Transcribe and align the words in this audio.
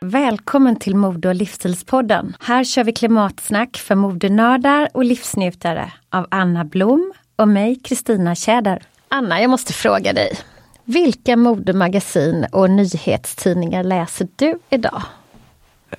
Välkommen 0.00 0.76
till 0.76 0.96
Mode 0.96 1.28
och 1.28 1.34
livsstilspodden. 1.34 2.36
Här 2.40 2.64
kör 2.64 2.84
vi 2.84 2.92
klimatsnack 2.92 3.76
för 3.76 3.94
modenördar 3.94 4.88
och 4.94 5.04
livsnjutare 5.04 5.92
av 6.10 6.26
Anna 6.30 6.64
Blom 6.64 7.12
och 7.36 7.48
mig, 7.48 7.76
Kristina 7.76 8.34
Tjäder. 8.34 8.82
Anna, 9.08 9.40
jag 9.40 9.50
måste 9.50 9.72
fråga 9.72 10.12
dig. 10.12 10.38
Vilka 10.84 11.36
modemagasin 11.36 12.46
och 12.52 12.70
nyhetstidningar 12.70 13.84
läser 13.84 14.28
du 14.36 14.58
idag? 14.70 15.02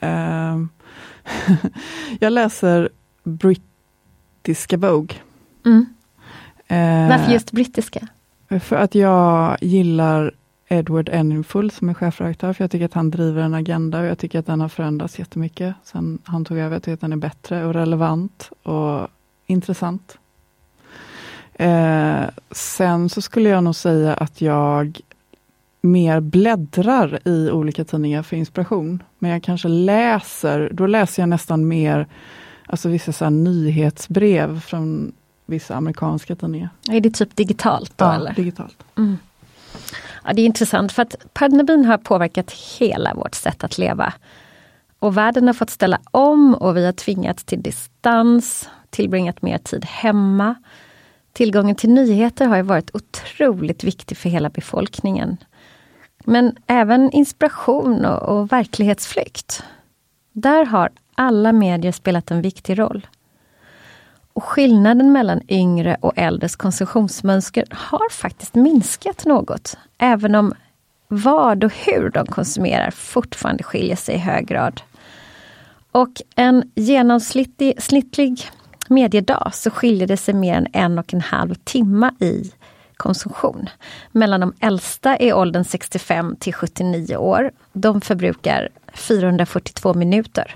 Uh, 0.04 0.66
jag 2.20 2.34
läser 2.34 2.90
brittiska 3.24 4.78
Vogue. 4.78 5.18
Mm. 5.66 5.86
Uh, 6.72 7.10
Varför 7.10 7.32
just 7.32 7.52
brittiska? 7.52 8.08
För 8.62 8.76
att 8.76 8.96
jag 8.96 9.58
gillar 9.62 10.32
Edward 10.68 11.10
Enninfull 11.10 11.72
som 11.72 11.90
är 11.90 11.94
chefredaktör, 11.94 12.54
för 12.54 12.64
jag 12.64 12.72
tycker 12.72 12.86
att 12.86 12.94
han 12.94 13.12
driver 13.12 13.42
en 13.42 13.54
agenda 13.54 14.00
och 14.00 14.06
jag 14.06 14.18
tycker 14.18 14.40
att 14.40 14.46
den 14.46 14.62
har 14.62 14.70
förändrats 14.70 15.20
jättemycket 15.20 15.76
sen 15.84 16.20
han 16.24 16.46
tog 16.46 16.58
över. 16.58 16.76
Jag 16.76 16.84
tycker 16.84 16.94
att 16.94 17.02
den 17.02 17.14
är 17.14 17.18
bättre 17.18 17.66
och 17.66 17.74
relevant 17.74 18.52
och 18.64 19.08
intressant. 19.46 20.18
Eh, 21.58 22.26
sen 22.52 23.10
så 23.10 23.22
skulle 23.22 23.50
jag 23.50 23.64
nog 23.64 23.76
säga 23.76 24.14
att 24.14 24.42
jag 24.42 25.02
mer 25.82 26.20
bläddrar 26.20 27.20
i 27.26 27.52
olika 27.52 27.86
tidningar 27.86 28.24
för 28.24 28.36
inspiration. 28.36 29.04
Men 29.20 29.32
jag 29.32 29.44
kanske 29.44 29.68
läser, 29.68 30.70
då 30.74 30.88
läser 30.88 31.22
jag 31.22 31.30
nästan 31.30 31.68
mer 31.68 32.08
alltså 32.66 32.90
vissa 32.90 33.12
så 33.12 33.30
nyhetsbrev 33.30 34.60
från 34.60 35.12
vissa 35.46 35.76
amerikanska 35.76 36.36
tidningar. 36.36 36.70
Är 36.92 37.00
det 37.00 37.12
typ 37.12 37.36
digitalt 37.36 37.98
då? 37.98 38.06
Ja, 38.06 38.16
eller? 38.16 38.34
digitalt. 38.34 38.84
Mm. 38.98 39.18
Ja, 40.24 40.34
det 40.34 40.42
är 40.42 40.46
intressant 40.46 40.92
för 40.92 41.02
att 41.02 41.16
pandemin 41.34 41.86
har 41.86 41.98
påverkat 41.98 42.52
hela 42.52 43.14
vårt 43.14 43.36
sätt 43.36 43.64
att 43.64 43.78
leva. 43.78 44.14
Och 45.00 45.18
världen 45.18 45.48
har 45.48 45.54
fått 45.54 45.70
ställa 45.70 46.00
om 46.12 46.56
och 46.56 46.78
vi 46.78 46.86
har 46.86 46.94
tvingats 46.94 47.44
till 47.44 47.62
distans, 47.62 48.70
tillbringat 48.90 49.42
mer 49.42 49.58
tid 49.58 49.86
hemma. 49.86 50.56
Tillgången 51.38 51.76
till 51.76 51.90
nyheter 51.90 52.46
har 52.46 52.56
ju 52.56 52.62
varit 52.62 52.96
otroligt 52.96 53.84
viktig 53.84 54.18
för 54.18 54.30
hela 54.30 54.50
befolkningen. 54.50 55.38
Men 56.26 56.56
även 56.68 57.12
inspiration 57.12 58.06
och, 58.06 58.22
och 58.22 58.52
verklighetsflykt. 58.52 59.64
Där 60.32 60.66
har 60.66 60.90
alla 61.16 61.52
medier 61.52 61.92
spelat 61.92 62.32
en 62.32 62.42
viktig 62.42 62.80
roll. 62.80 63.08
Och 64.34 64.44
skillnaden 64.44 65.12
mellan 65.12 65.42
yngre 65.50 65.98
och 66.00 66.14
äldres 66.16 66.56
konsumtionsmönster 66.56 67.66
har 67.72 68.10
faktiskt 68.12 68.56
minskat 68.56 69.26
något. 69.26 69.78
Även 69.98 70.36
om 70.36 70.54
vad 71.08 71.64
och 71.64 71.74
hur 71.74 72.10
de 72.10 72.26
konsumerar 72.26 72.92
fortfarande 72.92 73.64
skiljer 73.64 73.96
sig 73.96 74.16
i 74.16 74.20
hög 74.20 74.48
grad. 74.48 74.82
Och 75.92 76.22
en 76.36 76.72
genomsnittlig 76.76 77.82
mediedag 78.90 79.50
så 79.54 79.70
skiljer 79.70 80.08
det 80.08 80.18
sig 80.18 80.34
mer 80.34 80.54
än 80.54 80.68
en 80.74 81.00
och 81.00 81.14
en 81.14 81.22
halv 81.22 81.56
timme 81.56 82.12
i 82.20 82.52
konsumtion. 82.98 83.70
Mellan 84.12 84.40
de 84.40 84.54
äldsta 84.60 85.20
i 85.20 85.34
åldern 85.34 85.64
65 85.64 86.36
till 86.40 86.54
79 86.54 87.18
år. 87.18 87.52
De 87.74 88.02
förbrukar 88.02 88.70
442 88.94 89.94
minuter. 89.94 90.56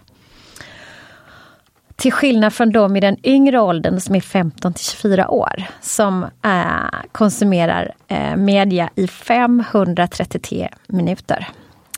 Till 1.95 2.11
skillnad 2.11 2.53
från 2.53 2.71
de 2.71 2.95
i 2.95 2.99
den 2.99 3.17
yngre 3.23 3.59
åldern 3.59 3.99
som 3.99 4.15
är 4.15 4.21
15 4.21 4.73
till 4.73 4.85
24 4.85 5.29
år 5.29 5.63
som 5.81 6.23
eh, 6.23 6.99
konsumerar 7.11 7.93
eh, 8.07 8.35
media 8.35 8.89
i 8.95 9.07
533 9.07 10.69
minuter. 10.87 11.47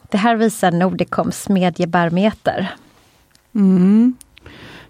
Det 0.09 0.17
här 0.17 0.35
visar 0.35 0.71
Nordicoms 0.71 1.49
mediebarometer. 1.49 2.75
Mm. 3.55 4.15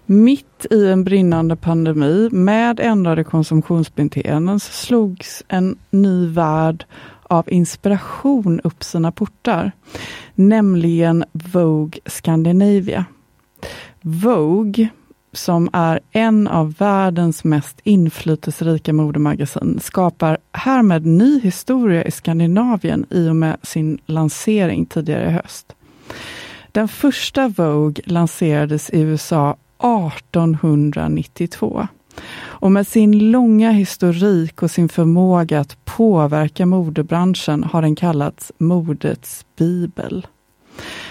Mitt 0.06 0.66
i 0.70 0.86
en 0.86 1.04
brinnande 1.04 1.56
pandemi 1.56 2.28
med 2.32 2.80
ändrade 2.80 3.24
konsumtionsbeteenden 3.24 4.60
så 4.60 4.72
slogs 4.72 5.42
en 5.48 5.78
ny 5.90 6.26
värld 6.26 6.84
av 7.22 7.52
inspiration 7.52 8.60
upp 8.60 8.84
sina 8.84 9.12
portar. 9.12 9.72
Nämligen 10.34 11.24
Vogue 11.32 12.00
Scandinavia. 12.06 13.04
Vogue 14.00 14.88
som 15.32 15.70
är 15.72 16.00
en 16.12 16.48
av 16.48 16.74
världens 16.74 17.44
mest 17.44 17.80
inflytelserika 17.84 18.92
modemagasin, 18.92 19.80
skapar 19.82 20.38
härmed 20.52 21.06
ny 21.06 21.40
historia 21.40 22.04
i 22.04 22.10
Skandinavien 22.10 23.06
i 23.10 23.28
och 23.28 23.36
med 23.36 23.56
sin 23.62 23.98
lansering 24.06 24.86
tidigare 24.86 25.28
i 25.28 25.32
höst. 25.32 25.74
Den 26.72 26.88
första 26.88 27.48
Vogue 27.48 28.02
lanserades 28.06 28.90
i 28.90 29.00
USA 29.00 29.56
1892. 29.78 31.88
Och 32.36 32.72
med 32.72 32.86
sin 32.86 33.30
långa 33.30 33.70
historik 33.70 34.62
och 34.62 34.70
sin 34.70 34.88
förmåga 34.88 35.60
att 35.60 35.84
påverka 35.84 36.66
modebranschen 36.66 37.64
har 37.64 37.82
den 37.82 37.96
kallats 37.96 38.52
modets 38.58 39.46
bibel. 39.56 40.26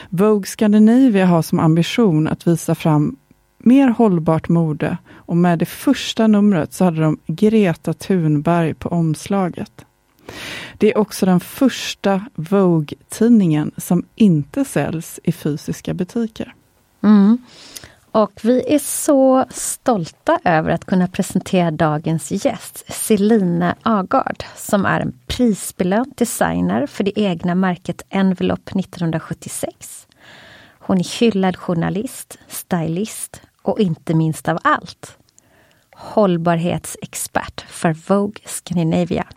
Vogue 0.09 0.45
Scandinavia 0.45 1.25
har 1.25 1.41
som 1.41 1.59
ambition 1.59 2.27
att 2.27 2.47
visa 2.47 2.75
fram 2.75 3.15
mer 3.57 3.87
hållbart 3.87 4.49
mode 4.49 4.97
och 5.11 5.37
med 5.37 5.59
det 5.59 5.65
första 5.65 6.27
numret 6.27 6.73
så 6.73 6.83
hade 6.83 7.01
de 7.01 7.17
Greta 7.27 7.93
Thunberg 7.93 8.73
på 8.73 8.89
omslaget. 8.89 9.85
Det 10.77 10.91
är 10.91 10.97
också 10.97 11.25
den 11.25 11.39
första 11.39 12.25
Vogue-tidningen 12.35 13.71
som 13.77 14.03
inte 14.15 14.65
säljs 14.65 15.19
i 15.23 15.31
fysiska 15.31 15.93
butiker. 15.93 16.53
Mm. 17.03 17.37
Och 18.13 18.39
vi 18.43 18.73
är 18.75 18.79
så 18.79 19.45
stolta 19.49 20.39
över 20.43 20.69
att 20.69 20.85
kunna 20.85 21.07
presentera 21.07 21.71
dagens 21.71 22.45
gäst, 22.45 22.83
Celine 22.87 23.73
Agard, 23.83 24.43
som 24.55 24.85
är 24.85 24.99
en 24.99 25.19
prisbelönt 25.27 26.17
designer 26.17 26.87
för 26.87 27.03
det 27.03 27.19
egna 27.19 27.55
märket 27.55 28.01
Envelope 28.09 28.79
1976. 28.79 30.07
Hon 30.79 30.97
är 30.99 31.19
hyllad 31.19 31.57
journalist, 31.57 32.39
stylist 32.47 33.41
och 33.61 33.79
inte 33.79 34.13
minst 34.13 34.47
av 34.47 34.59
allt, 34.63 35.17
hållbarhetsexpert 35.95 37.61
för 37.61 37.93
Vogue 38.07 38.41
Scandinavia. 38.45 39.27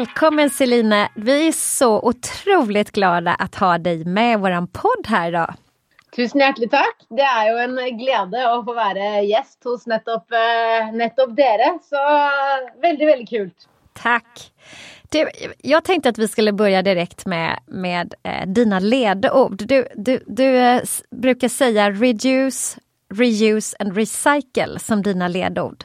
Välkommen 0.00 0.50
Celine! 0.50 1.08
Vi 1.14 1.48
är 1.48 1.52
så 1.52 2.00
otroligt 2.00 2.90
glada 2.90 3.34
att 3.34 3.54
ha 3.54 3.78
dig 3.78 4.04
med 4.04 4.32
i 4.32 4.36
vår 4.36 4.66
podd 4.66 5.06
här 5.06 5.28
idag. 5.28 5.54
Tusen 6.16 6.40
hjertelig 6.40 6.70
takk. 6.72 7.02
Det 7.10 7.26
er 7.26 7.50
jo 7.50 7.58
en 7.60 7.74
glede 7.98 8.46
å 8.48 8.62
få 8.64 8.72
være 8.78 9.10
gjest 9.28 9.68
hos 9.68 9.84
nettopp, 9.90 10.32
eh, 10.32 10.88
nettopp 10.96 11.34
dere. 11.36 11.68
Så 11.84 12.00
veldig, 12.80 13.06
veldig 13.10 13.28
kult. 13.28 13.68
Tack! 13.92 14.46
Du, 15.10 15.28
jag 15.58 15.84
tänkte 15.84 16.08
att 16.08 16.18
vi 16.18 16.28
skulle 16.28 16.52
börja 16.52 16.82
direkt 16.82 17.26
med, 17.26 17.60
med 17.66 18.14
eh, 18.22 18.46
dina 18.46 18.78
ledord. 18.78 19.66
Du, 19.66 19.86
du, 19.94 20.24
du 20.26 20.56
eh, 20.56 20.82
brukar 21.10 21.48
säga 21.48 21.90
reduce, 21.90 22.78
reuse 23.14 23.76
and 23.80 23.96
recycle 23.96 24.78
som 24.78 25.02
dina 25.02 25.28
ledord. 25.28 25.84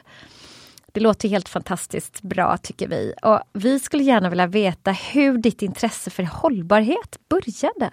Det 0.96 1.00
låter 1.00 1.28
helt 1.28 1.48
fantastiskt 1.48 2.22
bra 2.22 2.56
tycker 2.56 2.88
vi. 2.88 3.14
Och 3.22 3.40
vi 3.52 3.78
skulle 3.78 4.02
gärna 4.02 4.28
vilja 4.28 4.46
veta 4.46 4.90
hur 4.90 5.38
ditt 5.38 5.62
intresse 5.62 6.10
för 6.10 6.22
hållbarhet 6.22 7.18
började. 7.28 7.90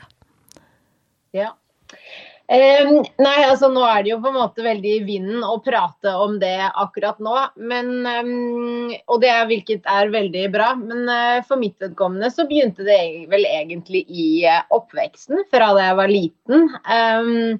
Ja. 1.31 1.57
Um, 2.47 3.03
nei, 3.17 3.43
altså 3.43 3.67
nå 3.73 3.83
er 3.83 4.05
det 4.05 4.13
jo 4.13 4.21
på 4.23 4.31
en 4.31 4.37
måte 4.37 4.63
veldig 4.63 4.93
i 4.95 5.03
vinden 5.03 5.43
å 5.43 5.57
prate 5.65 6.13
om 6.15 6.37
det 6.39 6.55
akkurat 6.69 7.19
nå. 7.19 7.35
Men, 7.59 7.91
um, 8.07 8.93
og 9.11 9.19
det 9.19 9.33
er, 9.33 9.43
hvilket 9.51 9.91
er 9.97 10.13
veldig 10.13 10.45
bra. 10.55 10.71
Men 10.79 11.03
uh, 11.11 11.43
for 11.43 11.59
mitt 11.59 11.75
vedkommende 11.83 12.31
så 12.31 12.47
begynte 12.47 12.87
det 12.87 13.01
vel 13.33 13.43
egentlig 13.49 14.05
i 14.07 14.29
uh, 14.47 14.61
oppveksten, 14.79 15.43
fra 15.51 15.73
da 15.75 15.89
jeg 15.89 15.99
var 15.99 16.15
liten. 16.15 16.71
Um, 16.87 17.59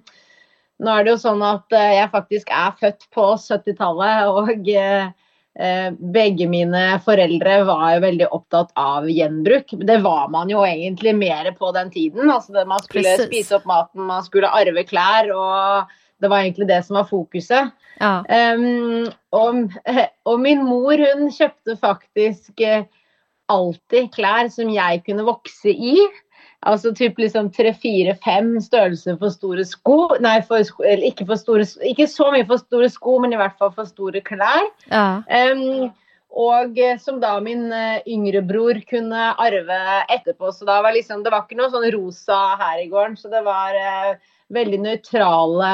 nå 0.80 0.96
er 0.96 1.04
det 1.04 1.18
jo 1.18 1.20
sånn 1.26 1.44
at 1.44 1.68
uh, 1.76 1.92
jeg 1.98 2.14
faktisk 2.16 2.56
er 2.64 2.80
født 2.80 3.10
på 3.12 3.28
70-tallet, 3.44 4.32
og 4.32 4.72
Eh, 4.72 5.12
begge 5.54 6.48
mine 6.50 6.80
foreldre 7.06 7.60
var 7.68 7.84
jo 7.94 8.00
veldig 8.02 8.28
opptatt 8.34 8.72
av 8.80 9.06
gjenbruk. 9.06 9.76
Det 9.86 10.00
var 10.02 10.32
man 10.34 10.50
jo 10.50 10.64
egentlig 10.66 11.14
mer 11.14 11.52
på 11.54 11.70
den 11.76 11.92
tiden. 11.94 12.26
Altså 12.26 12.64
man 12.66 12.82
skulle 12.82 13.12
Precis. 13.12 13.30
spise 13.30 13.60
opp 13.60 13.68
maten, 13.70 14.08
man 14.10 14.26
skulle 14.26 14.50
arve 14.50 14.82
klær, 14.90 15.30
og 15.30 15.94
det 16.24 16.32
var 16.32 16.42
egentlig 16.42 16.68
det 16.72 16.82
som 16.88 16.98
var 16.98 17.08
fokuset. 17.10 17.72
Ja. 18.00 18.24
Um, 18.56 19.08
og, 19.36 19.78
og, 20.30 20.36
min 20.42 20.64
mor 20.66 20.98
hun 20.98 21.30
kjøpte 21.34 21.78
faktisk 21.82 22.64
eh, 22.64 22.86
alltid 23.52 24.12
klær 24.16 24.50
som 24.54 24.72
jeg 24.74 25.04
kunne 25.08 25.28
vokse 25.28 25.74
i. 25.74 25.98
Altså 26.70 26.94
typ 26.96 27.18
liksom 27.20 27.50
tre-fire-fem 27.56 28.54
størrelser 28.64 29.18
for 29.20 29.34
store 29.34 29.66
sko. 29.68 29.98
Nei, 30.24 30.38
for, 30.48 30.64
ikke, 30.84 31.28
for 31.28 31.40
store, 31.40 31.68
ikke, 31.90 32.08
så 32.08 32.30
mye 32.34 32.48
for 32.48 32.62
store 32.62 32.88
sko, 32.92 33.18
men 33.24 33.36
i 33.36 33.40
hvert 33.40 33.58
fall 33.60 33.74
for 33.76 33.90
store 33.90 34.24
klær. 34.24 34.70
Ja. 34.92 35.24
Um, 35.28 35.92
og 36.34 36.80
eh, 36.82 36.98
som 36.98 37.20
da 37.22 37.36
min 37.44 37.68
uh, 37.70 38.00
yngre 38.10 38.42
bror 38.48 38.80
kunne 38.90 39.26
arve 39.38 39.82
etterpå. 40.14 40.50
Så 40.56 40.66
da 40.66 40.80
var 40.82 40.96
liksom, 40.96 41.22
det 41.26 41.34
var 41.34 41.46
ikke 41.46 41.60
noe 41.60 41.70
sånn 41.74 41.90
rosa 41.94 42.40
her 42.62 42.80
i 42.82 42.88
gården. 42.90 43.20
Så 43.20 43.30
det 43.34 43.44
var 43.46 43.78
uh, 43.78 44.16
veldig 44.54 44.80
nøytrale 44.84 45.72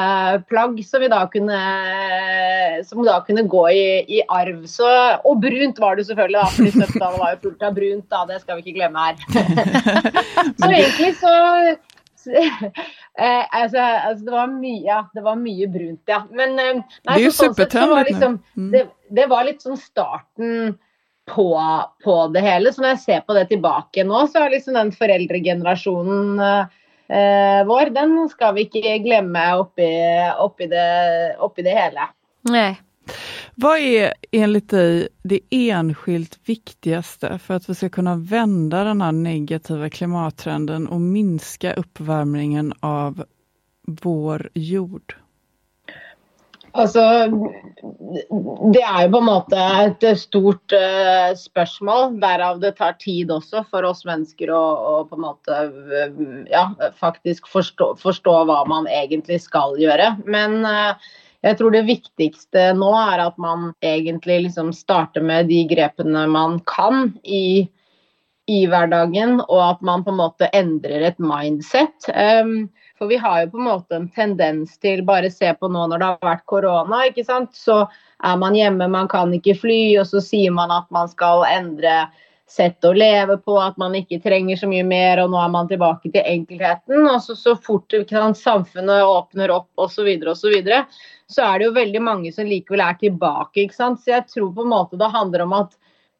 plagg 0.50 0.78
som, 0.86 1.04
da 1.12 1.20
kunne, 1.32 1.60
som 2.86 3.02
da 3.06 3.18
kunne 3.26 3.44
gå 3.50 3.64
i, 3.74 3.84
i 4.18 4.22
arv. 4.30 4.64
Så, 4.70 4.88
og 5.26 5.40
brunt 5.42 5.80
var 5.82 5.98
det 5.98 6.06
selvfølgelig, 6.08 6.40
da, 6.40 6.50
fordi 6.56 6.74
70-tallet 6.76 7.22
var 7.22 7.34
jo 7.34 7.40
fullt 7.46 7.68
av 7.68 7.78
brunt. 7.78 8.08
da, 8.12 8.24
Det 8.30 8.42
skal 8.44 8.60
vi 8.60 8.66
ikke 8.66 8.78
glemme 8.78 9.06
her. 9.06 9.16
så 10.60 10.70
egentlig 10.70 11.14
så 11.20 11.34
eh, 12.30 13.44
altså, 13.50 13.78
altså, 13.80 14.24
det 14.24 14.32
var 14.32 14.50
mye 14.52 14.82
ja, 14.84 14.98
det 15.14 15.22
var 15.24 15.38
mye 15.40 15.68
brunt, 15.72 16.02
ja. 16.10 16.22
Men 16.36 16.58
eh, 16.60 16.82
nei, 17.08 17.16
det, 17.16 17.32
så, 17.32 17.46
sånn 17.46 17.56
sett, 17.56 17.76
så 17.76 17.86
var 17.90 18.08
liksom, 18.08 18.38
mm. 18.56 18.70
det, 18.74 18.84
det, 19.08 19.26
var 19.30 19.46
litt 19.48 19.64
sånn 19.64 19.80
starten 19.80 20.74
på, 21.30 21.48
på, 22.04 22.16
det 22.34 22.42
hele. 22.44 22.72
Så 22.74 22.84
når 22.84 22.94
jeg 22.94 23.02
ser 23.06 23.24
på 23.26 23.36
det 23.38 23.46
tilbake 23.52 24.04
nå, 24.06 24.26
så 24.28 24.44
har 24.44 24.52
liksom 24.54 24.76
den 24.78 24.92
foreldregenerasjonen 24.96 26.44
eh, 26.44 26.76
vår, 27.66 27.90
den 27.94 28.12
skal 28.30 28.54
vi 28.54 28.68
ikke 28.68 28.98
glemme 29.02 29.42
oppi, 29.58 29.88
oppi, 30.38 30.68
det, 30.70 30.84
oppi 31.42 31.64
det 31.66 31.74
hele. 31.74 32.06
Nej. 32.50 32.76
Hva 33.60 33.74
er 33.76 34.12
enligt 34.32 34.70
dig 34.70 35.08
det 35.26 35.40
enskilt 35.52 36.38
viktigste 36.48 37.34
for 37.42 37.58
at 37.58 37.66
vi 37.68 37.74
skal 37.76 37.92
kunne 37.92 38.14
vende 38.30 38.84
denne 38.86 39.10
negative 39.16 39.80
negativa 39.80 39.90
klimattrenden 39.90 40.86
og 40.88 41.00
minska 41.00 41.74
uppvärmningen 41.74 42.72
av 42.80 43.24
vår 43.86 44.48
jord? 44.54 45.16
Altså, 46.78 47.02
det 48.74 48.82
er 48.82 48.98
jo 49.04 49.12
på 49.14 49.20
en 49.20 49.26
måte 49.26 49.62
et 49.82 50.04
stort 50.20 50.74
uh, 50.74 51.32
spørsmål. 51.38 52.14
Derav 52.22 52.60
det 52.62 52.76
tar 52.78 52.94
tid 53.02 53.32
også 53.34 53.64
for 53.70 53.86
oss 53.88 54.04
mennesker 54.06 54.52
å, 54.54 54.60
å 54.60 54.92
på 55.08 55.18
en 55.18 55.24
måte 55.24 55.58
uh, 55.66 56.20
ja, 56.50 56.68
faktisk 57.00 57.50
forstå, 57.50 57.94
forstå, 58.02 58.36
hva 58.46 58.60
man 58.70 58.86
egentlig 58.90 59.40
skal 59.42 59.74
gjøre. 59.80 60.12
Men 60.30 60.60
uh, 60.62 60.94
jeg 61.46 61.58
tror 61.58 61.74
det 61.74 61.88
viktigste 61.88 62.70
nå 62.78 62.92
er 63.00 63.24
at 63.24 63.38
man 63.40 63.70
egentlig 63.82 64.42
liksom 64.46 64.74
starter 64.76 65.24
med 65.24 65.50
de 65.50 65.64
grepene 65.70 66.26
man 66.30 66.58
kan 66.70 67.14
i, 67.24 67.64
i 68.50 68.60
hverdagen, 68.70 69.40
og 69.48 69.62
at 69.72 69.82
man 69.86 70.04
på 70.04 70.12
en 70.12 70.20
måte 70.20 70.50
endrer 70.54 71.08
et 71.10 71.18
mindset. 71.22 72.10
Um, 72.14 72.68
for 73.00 73.08
vi 73.08 73.16
har 73.16 73.42
jo 73.42 73.50
på 73.54 73.58
en 73.58 73.64
måte 73.64 73.96
en 73.96 74.08
tendens 74.12 74.74
til 74.78 75.00
bare 75.08 75.30
se 75.32 75.48
på 75.56 75.70
nå 75.72 75.86
når 75.88 76.02
det 76.02 76.08
har 76.10 76.26
vært 76.26 76.42
korona, 76.52 76.98
ikke 77.08 77.24
sant. 77.24 77.54
Så 77.56 77.78
er 77.88 78.36
man 78.36 78.58
hjemme, 78.58 78.90
man 78.92 79.08
kan 79.08 79.32
ikke 79.32 79.54
fly, 79.56 79.78
og 80.02 80.04
så 80.10 80.20
sier 80.20 80.52
man 80.52 80.74
at 80.74 80.90
man 80.92 81.08
skal 81.08 81.46
endre 81.48 81.94
sett 82.50 82.84
å 82.84 82.92
leve 82.92 83.38
på, 83.40 83.56
at 83.62 83.78
man 83.80 83.94
ikke 83.96 84.20
trenger 84.20 84.60
så 84.60 84.68
mye 84.68 84.84
mer, 84.84 85.22
og 85.22 85.32
nå 85.32 85.40
er 85.40 85.52
man 85.54 85.70
tilbake 85.70 86.10
til 86.12 86.28
enkelheten. 86.28 87.06
Og 87.08 87.22
så, 87.24 87.38
så 87.38 87.56
fort 87.56 87.96
sant, 88.10 88.36
samfunnet 88.36 89.06
åpner 89.06 89.54
opp 89.54 89.70
osv., 89.80 89.96
så, 89.96 90.06
videre, 90.10 90.34
og 90.34 90.40
så, 90.42 90.52
videre, 90.52 90.84
så 91.30 91.46
er 91.46 91.56
det 91.56 91.70
jo 91.70 91.76
veldig 91.80 92.02
mange 92.04 92.36
som 92.36 92.50
likevel 92.50 92.84
er 92.84 93.00
tilbake. 93.00 93.64
ikke 93.64 93.80
sant? 93.80 94.04
Så 94.04 94.12
jeg 94.12 94.28
tror 94.28 94.52
på 94.52 94.66
en 94.66 94.74
måte 94.74 95.00
det 95.00 95.14
handler 95.14 95.46
om 95.46 95.56
at 95.62 95.78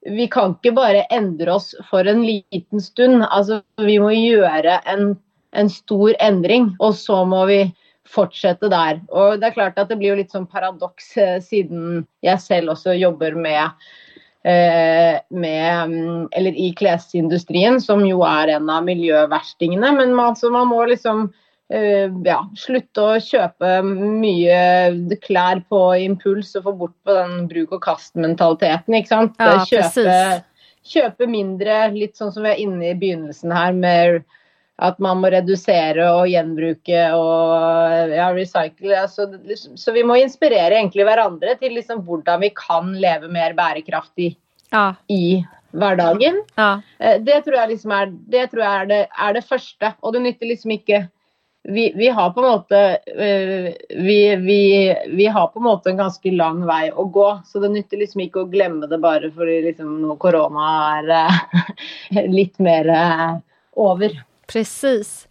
vi 0.08 0.30
kan 0.32 0.54
ikke 0.56 0.72
bare 0.78 1.04
endre 1.12 1.58
oss 1.58 1.74
for 1.90 2.08
en 2.08 2.22
liten 2.24 2.80
stund. 2.80 3.26
Altså, 3.26 3.60
vi 3.84 3.98
må 4.00 4.14
gjøre 4.16 4.80
en 4.88 5.10
en 5.56 5.70
stor 5.72 6.14
endring, 6.22 6.70
og 6.78 6.94
så 6.98 7.22
må 7.28 7.44
vi 7.50 7.62
fortsette 8.10 8.70
der. 8.72 9.00
Og 9.14 9.40
det 9.40 9.50
er 9.50 9.56
klart 9.56 9.78
at 9.78 9.90
det 9.90 9.98
blir 10.00 10.14
jo 10.14 10.20
litt 10.20 10.32
sånn 10.34 10.48
paradoks, 10.50 11.12
eh, 11.18 11.36
siden 11.44 12.04
jeg 12.26 12.42
selv 12.42 12.74
også 12.74 12.96
jobber 12.98 13.36
med 13.38 13.70
eh, 14.44 15.20
med, 15.28 15.90
mm, 15.90 16.24
eller 16.32 16.56
i 16.56 16.70
klesindustrien, 16.78 17.80
som 17.82 18.04
jo 18.06 18.24
er 18.26 18.56
en 18.56 18.70
av 18.72 18.86
miljøverstingene. 18.88 19.92
Men 19.98 20.14
man, 20.14 20.34
altså, 20.34 20.50
man 20.54 20.70
må 20.70 20.82
liksom 20.90 21.28
uh, 21.74 22.08
ja, 22.26 22.40
slutte 22.58 23.04
å 23.04 23.20
kjøpe 23.22 23.80
mye 23.86 25.18
klær 25.22 25.62
på 25.70 25.82
impuls 26.06 26.54
og 26.58 26.66
få 26.68 26.76
bort 26.84 26.96
på 27.06 27.16
den 27.16 27.46
bruk 27.52 27.76
og 27.78 27.84
kast-mentaliteten. 27.84 28.96
ikke 28.98 29.12
sant? 29.12 29.38
Ja, 29.38 29.60
kjøpe, 29.68 30.18
kjøpe, 30.88 31.30
mindre, 31.30 31.82
litt 31.94 32.18
sånn 32.18 32.34
som 32.34 32.46
vi 32.46 32.54
er 32.54 32.62
inne 32.64 32.90
i 32.90 32.98
begynnelsen 32.98 33.54
her 33.54 33.76
med 33.76 34.22
at 34.80 35.00
man 35.02 35.20
må 35.20 35.30
redusere 35.32 36.06
og 36.14 36.28
gjenbruke 36.30 37.04
og 37.12 38.12
ja, 38.14 38.30
recycle. 38.32 38.94
Altså, 38.96 39.28
så 39.76 39.92
vi 39.92 40.04
må 40.06 40.16
inspirere 40.20 40.78
egentlig 40.78 41.04
hverandre 41.08 41.56
til 41.60 41.76
liksom 41.76 42.04
hvordan 42.06 42.40
vi 42.46 42.52
kan 42.56 42.94
leve 43.00 43.28
mer 43.32 43.56
bærekraftig 43.58 44.32
ja. 44.72 44.94
i 45.12 45.42
hverdagen. 45.76 46.40
Ja. 46.56 46.72
Eh, 46.98 47.20
Det 47.20 47.42
tror 47.44 47.60
jeg 47.60 47.72
liksom 47.74 47.92
er 47.92 48.12
det, 48.12 48.50
tror 48.50 48.64
jeg 48.64 48.82
er 48.82 48.90
det, 48.90 49.00
er 49.28 49.36
det 49.36 49.48
første. 49.48 49.94
Og 50.00 50.16
det 50.16 50.22
nytter 50.24 50.48
liksom 50.48 50.76
ikke 50.78 51.08
vi, 51.68 51.90
vi 51.92 52.08
har 52.08 52.30
på 52.32 52.40
en 52.40 52.46
måte 52.54 52.78
eh, 53.04 53.66
vi, 54.00 54.16
vi, 54.40 54.62
vi 55.12 55.26
har 55.28 55.50
på 55.52 55.60
en 55.60 55.66
måte 55.66 55.92
en 55.92 56.00
ganske 56.00 56.32
lang 56.32 56.62
vei 56.64 56.86
å 56.88 57.04
gå, 57.04 57.28
så 57.44 57.60
det 57.60 57.68
nytter 57.74 58.00
liksom 58.00 58.24
ikke 58.24 58.46
å 58.46 58.48
glemme 58.48 58.88
det 58.88 58.96
bare 59.02 59.28
fordi 59.34 59.58
liksom 59.68 60.08
korona 60.22 60.72
er 60.96 61.14
eh, 61.18 62.24
litt 62.38 62.56
mer 62.64 62.88
over. 63.76 64.16
Precis. 64.50 65.28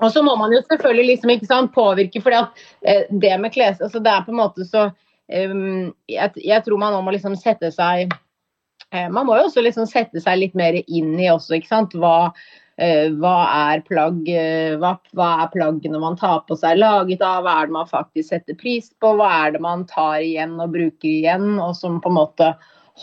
Og 0.00 0.12
så 0.12 0.22
må 0.24 0.34
man 0.40 0.52
jo 0.54 0.62
selvfølgelig 0.64 1.06
liksom 1.12 1.34
ikke 1.34 1.50
sant, 1.50 1.74
påvirke, 1.76 2.22
for 2.24 2.34
eh, 2.34 3.04
det 3.10 3.34
med 3.40 3.52
kles... 3.54 3.80
Altså 3.80 4.00
det 4.02 4.12
er 4.12 4.24
på 4.24 4.32
en 4.32 4.40
måte 4.40 4.64
så 4.68 4.88
ehm, 5.28 5.92
jeg, 6.08 6.32
jeg 6.40 6.64
tror 6.64 6.80
man 6.80 6.96
nå 6.96 7.02
må 7.04 7.14
liksom 7.14 7.36
sette 7.38 7.68
seg 7.74 8.08
eh, 8.08 9.10
Man 9.12 9.28
må 9.28 9.36
jo 9.36 9.46
også 9.48 9.64
liksom 9.64 9.88
sette 9.90 10.22
seg 10.24 10.40
litt 10.40 10.56
mer 10.58 10.80
inn 10.80 11.12
i 11.20 11.28
også, 11.32 11.58
ikke 11.58 11.68
sant. 11.68 11.96
Hva, 12.00 12.32
eh, 12.80 13.12
hva 13.20 13.34
er 13.68 13.84
plagg 13.88 14.24
eh, 14.32 14.78
hva, 14.80 14.94
hva 15.16 15.30
er 15.44 15.52
plaggene 15.52 16.00
man 16.00 16.16
tar 16.20 16.46
på 16.48 16.56
seg 16.62 16.80
laget 16.80 17.20
av? 17.20 17.44
Hva 17.44 17.58
er 17.60 17.68
det 17.68 17.76
man 17.76 17.90
faktisk 17.92 18.32
setter 18.32 18.56
pris 18.60 18.88
på? 19.04 19.12
Hva 19.20 19.28
er 19.42 19.56
det 19.58 19.64
man 19.64 19.84
tar 19.90 20.24
igjen 20.24 20.56
og 20.64 20.72
bruker 20.78 21.10
igjen, 21.12 21.58
og 21.60 21.76
som 21.76 22.00
på 22.00 22.08
en 22.08 22.22
måte 22.22 22.54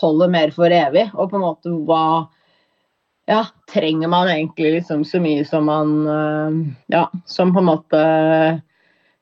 holder 0.02 0.34
mer 0.34 0.50
for 0.56 0.74
evig? 0.74 1.06
Og 1.14 1.30
på 1.30 1.38
en 1.38 1.46
måte 1.46 1.78
hva 1.86 2.02
ja, 3.28 3.44
trenger 3.68 4.08
man 4.08 4.28
egentlig 4.32 4.72
liksom 4.78 5.04
så 5.04 5.20
mye 5.20 5.44
som 5.44 5.68
man 5.68 5.90
øh, 6.08 6.58
Ja, 6.92 7.04
som 7.28 7.52
på 7.54 7.60
en 7.62 7.68
måte 7.68 8.02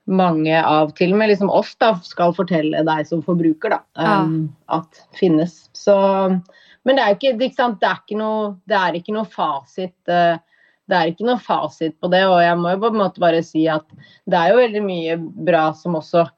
mange 0.07 0.59
av 0.63 0.93
til 0.95 1.13
og 1.13 1.19
med 1.19 1.33
liksom 1.33 1.51
oss 1.51 1.73
da, 1.83 1.97
skal 2.07 2.35
fortelle 2.37 2.85
deg 2.87 3.09
som 3.09 3.25
forbruker 3.27 3.75
da, 3.75 3.81
Ja. 3.99 4.21
um, 4.23 4.55
at 4.71 5.01
finnes. 5.19 5.65
Så, 5.75 5.97
men 6.87 6.97
det 6.99 7.03
er 7.03 7.17
ikke, 7.17 7.33
det 7.41 7.49
er 7.59 7.99
ikke 7.99 8.19
noe, 8.21 8.53
det 8.71 8.77
er 8.79 8.95
ikke 9.01 9.17
noe 9.17 9.27
fasit. 9.27 9.97
øh, 10.07 10.39
det 10.87 10.95
er 10.95 11.11
ikke 11.11 11.27
noe 11.27 11.43
fasit 11.43 11.97
på 11.99 12.07
det, 12.13 12.23
og 12.31 12.39
jeg 12.39 12.59
må 12.63 12.71
jo 12.77 12.83
på 12.85 12.93
en 12.93 13.01
måte 13.01 13.23
bare 13.23 13.43
si 13.43 13.65
at 13.67 13.83
det 14.31 14.39
er 14.39 14.53
jo 14.53 14.61
veldig 14.63 14.83
mye 14.87 15.17
bra 15.49 15.73
som 15.75 15.99
også 15.99 16.29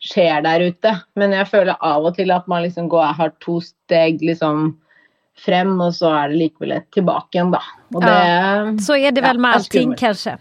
skjer 0.00 0.40
der 0.46 0.64
ute. 0.70 0.94
Men 1.18 1.34
jeg 1.36 1.50
føler 1.50 1.76
av 1.84 2.06
og 2.08 2.16
til 2.16 2.32
at 2.32 2.48
man 2.48 2.64
liksom 2.64 2.88
går, 2.88 3.12
har 3.18 3.34
to 3.44 3.58
steg 3.60 4.22
liksom 4.24 4.70
frem, 5.44 5.74
og 5.80 5.94
så 5.96 6.10
er 6.18 6.32
det 6.32 6.40
likevel 6.42 6.76
et 6.76 6.86
tilbake 6.94 7.38
igjen, 7.38 7.50
da. 7.54 7.60
Og 7.94 8.04
det, 8.04 8.82
Så 8.84 8.96
er 8.98 9.14
det 9.16 9.24
vel 9.24 9.40
med 9.40 9.54
ja, 9.54 9.60
allting 9.62 9.96
kanskje. 9.98 10.36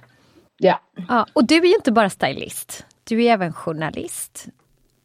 ja. 0.63 0.77
Ja, 1.07 1.23
Og 1.35 1.47
du 1.47 1.55
er 1.59 1.67
jo 1.67 1.77
ikke 1.79 1.93
bare 1.93 2.09
stylist. 2.13 2.83
Du 3.07 3.15
er 3.21 3.37
også 3.37 3.53
journalist. 3.65 4.47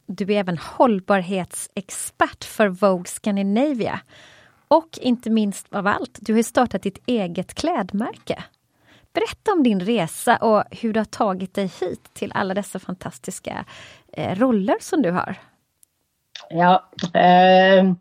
Du 0.08 0.25
er 0.32 0.42
også 0.44 0.56
hållbarhetsexpert 0.78 2.44
for 2.44 2.72
Vogue 2.80 3.06
Scandinavia. 3.06 4.00
Og 4.72 4.88
ikke 5.00 5.30
minst 5.30 5.68
av 5.76 5.87
alt, 5.87 6.18
du 6.25 6.34
har 6.34 6.42
startet 6.42 6.82
startat 6.82 6.82
ditt 6.82 6.99
eget 7.06 7.54
klesmerke. 7.54 8.38
Fortell 9.12 9.52
om 9.52 9.62
din 9.62 9.80
resa 9.84 10.38
og 10.40 10.62
hvordan 10.72 10.92
du 10.92 11.00
har 11.00 11.11
tatt 11.12 11.56
deg 11.58 11.68
hit 11.78 12.08
til 12.16 12.32
alle 12.34 12.54
disse 12.56 12.80
fantastiske 12.80 13.52
eh, 14.16 14.32
roller 14.40 14.80
som 14.80 15.02
du 15.04 15.11
har. 15.12 15.37
Ja. 16.50 16.78
Eh, 17.12 17.92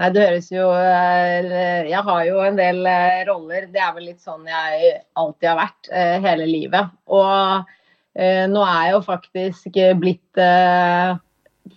nei, 0.00 0.08
det 0.14 0.24
høres 0.24 0.48
jo 0.52 0.68
eh, 0.76 1.88
Jeg 1.90 2.04
har 2.06 2.22
jo 2.28 2.40
en 2.44 2.58
del 2.58 2.86
eh, 2.88 3.22
roller. 3.28 3.68
Det 3.72 3.82
er 3.82 3.92
vel 3.96 4.08
litt 4.10 4.22
sånn 4.22 4.48
jeg 4.48 4.94
alltid 5.18 5.50
har 5.50 5.60
vært 5.60 5.92
eh, 5.92 6.16
hele 6.24 6.48
livet. 6.48 6.96
Og 7.12 7.78
nå 8.12 8.60
er 8.68 8.80
jeg 8.84 8.92
jo 8.92 8.98
faktisk 9.06 9.76
blitt 9.96 10.40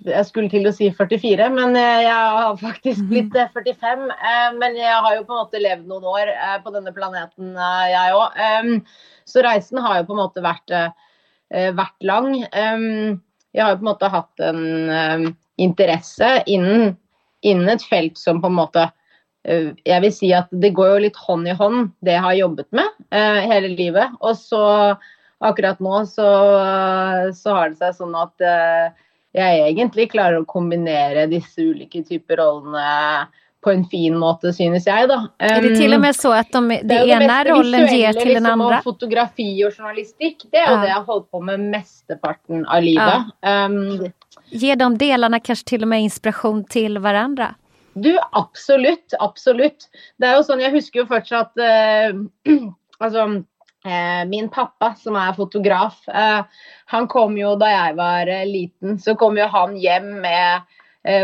Jeg 0.03 0.25
skulle 0.27 0.51
til 0.51 0.67
å 0.67 0.73
si 0.75 0.89
44, 0.91 1.45
men 1.53 1.77
jeg 1.79 2.09
har 2.11 2.57
faktisk 2.59 3.05
blitt 3.11 3.37
eh, 3.39 3.51
45. 3.55 4.03
Eh, 4.11 4.49
men 4.59 4.75
jeg 4.79 4.91
har 4.91 5.15
jo 5.15 5.23
på 5.23 5.35
en 5.35 5.43
måte 5.45 5.63
levd 5.63 5.87
noen 5.87 6.09
år 6.11 6.33
på 6.65 6.75
denne 6.75 6.91
planeten, 6.95 7.55
jeg 7.91 8.17
òg. 8.19 8.83
så 9.25 9.45
reisen 9.47 9.79
har 9.79 10.01
jo 10.01 10.09
på 10.09 10.17
en 10.17 10.23
måte 10.25 10.43
vært, 10.43 10.75
vært 11.79 12.03
lang. 12.03 12.35
Jeg 12.43 13.63
har 13.63 13.71
jo 13.71 13.79
på 13.79 13.85
en 13.85 13.91
måte 13.93 14.11
hatt 14.11 14.43
en 14.43 15.31
interesse 15.61 16.29
innen, 16.51 16.97
innen 17.45 17.71
et 17.75 17.85
felt 17.85 18.19
som 18.19 18.41
på 18.41 18.51
en 18.51 18.57
måte 18.59 18.87
eh, 19.47 19.71
Jeg 19.85 20.03
vil 20.03 20.13
si 20.13 20.31
at 20.35 20.51
det 20.51 20.73
går 20.77 20.95
jo 20.95 21.03
litt 21.07 21.19
hånd 21.27 21.49
i 21.49 21.55
hånd, 21.57 21.91
det 22.05 22.17
jeg 22.17 22.25
har 22.25 22.39
jobbet 22.41 22.69
med 22.75 23.05
eh, 23.11 23.41
hele 23.51 23.71
livet. 23.75 24.15
Og 24.21 24.37
så 24.39 24.63
akkurat 25.45 25.81
nå 25.83 26.03
så, 26.09 26.27
så 27.35 27.57
har 27.57 27.71
det 27.71 27.81
seg 27.81 27.97
sånn 27.97 28.15
at 28.17 28.45
eh, 28.45 28.93
jeg 29.35 29.65
egentlig 29.65 30.09
klarer 30.13 30.41
å 30.41 30.47
kombinere 30.47 31.27
disse 31.31 31.59
ulike 31.59 32.05
typer 32.07 32.39
rollene 32.39 33.27
på 33.65 33.73
en 33.73 33.83
fin 33.89 34.13
måte, 34.21 34.51
synes 34.53 34.85
jeg, 34.85 35.07
da. 35.09 35.17
Er 35.41 35.63
det 35.65 35.73
til 35.79 35.95
og 35.97 36.01
med 36.03 36.15
så 36.17 36.31
at 36.37 36.51
de, 36.53 36.61
det, 36.85 36.99
Det 37.09 37.17
meste 37.23 37.49
rollen 37.49 37.87
gir 37.89 38.13
til 38.19 38.31
den 38.35 38.45
andre? 38.45 38.51
liksom, 38.51 38.61
andra? 38.61 38.77
Og 38.77 38.85
fotografi 38.85 39.47
og 39.65 39.73
journalistikk, 39.73 40.45
det 40.53 40.61
er 40.61 40.69
jo 40.69 40.75
Ja. 40.75 40.81
det 40.83 40.91
jeg 40.91 40.97
har 40.99 41.07
holdt 41.09 41.27
på 41.33 41.41
med 41.47 41.65
mesteparten 41.73 42.65
av 42.69 42.85
livet. 42.85 43.33
Um, 43.41 44.11
Ger 44.53 44.77
de 44.77 44.89
delene 45.01 45.39
kanskje 45.41 45.65
til 45.73 45.83
og 45.87 45.89
med 45.95 46.05
inspiration 46.05 46.61
til 46.69 46.99
hverandre? 47.01 47.55
Du, 47.95 48.11
absolutt. 48.35 49.15
Absolutt. 49.23 49.87
Det 50.19 50.27
er 50.29 50.35
jo 50.37 50.43
sånn, 50.45 50.61
Jeg 50.61 50.75
husker 50.75 51.01
jo 51.01 51.09
fortsatt 51.09 51.57
uh, 51.57 52.13
Altså, 53.03 53.25
eh, 53.85 54.23
min 54.29 54.47
pappa, 54.49 54.93
som 54.95 55.17
er 55.19 55.33
fotograf, 55.35 55.97
eh, 56.07 56.43
han 56.93 57.07
kom 57.11 57.35
jo 57.37 57.55
da 57.59 57.67
jeg 57.73 57.95
var 57.97 58.31
liten, 58.47 58.95
så 59.03 59.17
kom 59.19 59.35
jo 59.37 59.47
han 59.51 59.75
hjem 59.75 60.21
med 60.23 60.61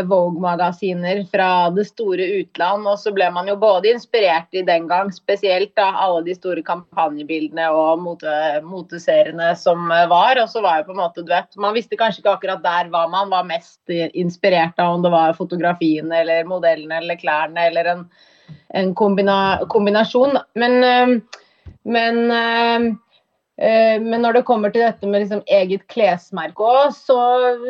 Vogue-magasiner 0.06 1.24
fra 1.30 1.70
det 1.74 1.84
store 1.88 2.26
utland. 2.38 2.86
Og 2.86 2.98
så 3.02 3.12
ble 3.14 3.26
man 3.34 3.48
jo 3.50 3.56
både 3.60 3.90
inspirert 3.92 4.54
i 4.54 4.64
den 4.66 4.86
gang, 4.90 5.10
spesielt 5.14 5.78
av 5.82 5.98
alle 6.04 6.22
de 6.28 6.36
store 6.36 6.62
kampanjebildene 6.66 7.68
og 7.74 8.02
mote, 8.04 8.36
moteseriene 8.66 9.52
som 9.58 9.90
eh, 9.90 10.06
var. 10.12 10.40
Og 10.42 10.50
så 10.52 10.62
var 10.64 10.80
jo 10.80 10.90
på 10.90 10.96
en 10.96 11.02
måte, 11.02 11.26
du 11.26 11.32
vet, 11.34 11.50
Man 11.60 11.76
visste 11.76 11.98
kanskje 11.98 12.22
ikke 12.22 12.36
akkurat 12.36 12.64
der 12.64 12.90
hva 12.92 13.06
man 13.10 13.32
var 13.32 13.48
mest 13.48 13.80
eh, 13.90 14.10
inspirert 14.14 14.78
av, 14.78 14.96
om 14.96 15.06
det 15.06 15.14
var 15.14 15.38
fotografiene 15.38 16.22
eller 16.22 16.48
modellene 16.48 17.02
eller 17.02 17.20
klærne 17.20 17.68
eller 17.70 17.94
en, 17.96 18.08
en 18.78 18.94
kombina, 18.98 19.38
kombinasjon. 19.72 20.38
Men, 20.58 20.82
eh, 20.86 21.40
men 21.82 22.22
eh, 22.30 22.92
Eh, 22.92 23.11
Men 23.62 24.24
når 24.24 24.34
det 24.34 24.40
kommer 24.48 24.72
til 24.74 24.82
dette 24.82 25.06
med 25.06 25.22
liksom 25.22 25.42
eget 25.46 25.84
klesmerke 25.92 26.64
òg, 26.66 26.94
så, 26.96 27.18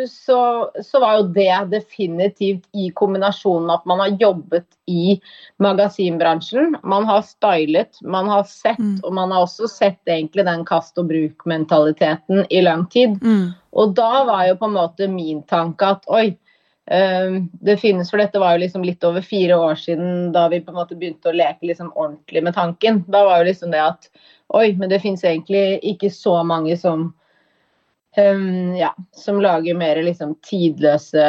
så, 0.08 0.38
så 0.80 1.00
var 1.02 1.18
jo 1.18 1.26
det 1.34 1.50
definitivt 1.74 2.64
i 2.72 2.86
kombinasjonen 2.96 3.68
at 3.74 3.84
man 3.90 4.00
har 4.00 4.14
jobbet 4.22 4.64
i 4.88 5.18
magasinbransjen. 5.62 6.78
Man 6.82 7.04
har 7.04 7.22
stylet, 7.28 8.00
man 8.02 8.30
har 8.32 8.44
sett, 8.48 8.78
Mm. 8.82 9.00
og 9.04 9.12
man 9.14 9.30
har 9.30 9.44
også 9.44 9.68
sett 9.68 10.00
egentlig 10.08 10.46
den 10.48 10.64
kast 10.64 10.96
og 10.98 11.10
bruk-mentaliteten 11.10 12.46
i 12.50 12.62
lang 12.64 12.86
tid. 12.90 13.18
Mm. 13.22 13.52
Og 13.72 13.92
da 13.96 14.24
var 14.24 14.46
jo 14.48 14.56
på 14.60 14.68
en 14.68 14.74
måte 14.76 15.08
min 15.08 15.42
tanke 15.48 15.92
at 15.94 16.08
oi, 16.08 16.26
eh, 16.26 16.41
det 17.62 17.76
finnes 17.78 18.10
For 18.10 18.18
dette 18.18 18.40
var 18.42 18.56
jo 18.56 18.64
liksom 18.64 18.82
litt 18.82 19.04
over 19.06 19.22
fire 19.22 19.54
år 19.54 19.76
siden 19.78 20.32
da 20.34 20.48
vi 20.50 20.58
på 20.60 20.72
en 20.72 20.80
måte 20.80 20.96
begynte 20.98 21.30
å 21.30 21.36
leke 21.36 21.68
liksom 21.68 21.92
ordentlig 21.94 22.42
med 22.42 22.56
tanken. 22.56 23.04
Da 23.06 23.24
var 23.24 23.38
jo 23.38 23.50
liksom 23.52 23.70
det 23.70 23.82
at 23.84 24.08
oi, 24.52 24.72
men 24.76 24.90
det 24.90 25.00
finnes 25.00 25.22
egentlig 25.24 25.78
ikke 25.94 26.10
så 26.10 26.40
mange 26.44 26.74
som 26.76 27.12
um, 28.16 28.74
ja, 28.76 28.90
som 29.12 29.40
lager 29.40 29.78
mer 29.78 30.02
liksom 30.02 30.34
tidløse 30.42 31.22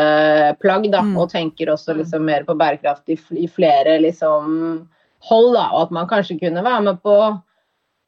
plagg, 0.59 0.89
da, 0.91 1.01
Mm. 1.01 1.17
og 1.17 1.29
tenker 1.31 1.69
også 1.69 1.93
liksom 1.97 2.25
mer 2.25 2.43
på 2.43 2.55
bærekraft 2.55 3.09
i, 3.09 3.17
i 3.37 3.47
flere 3.47 3.99
liksom 3.99 4.89
hold, 5.29 5.53
da, 5.55 5.69
og 5.71 5.81
at 5.81 5.91
man 5.91 6.07
kanskje 6.07 6.39
kunne 6.39 6.63
være 6.63 6.81
med 6.81 7.01
på 7.01 7.15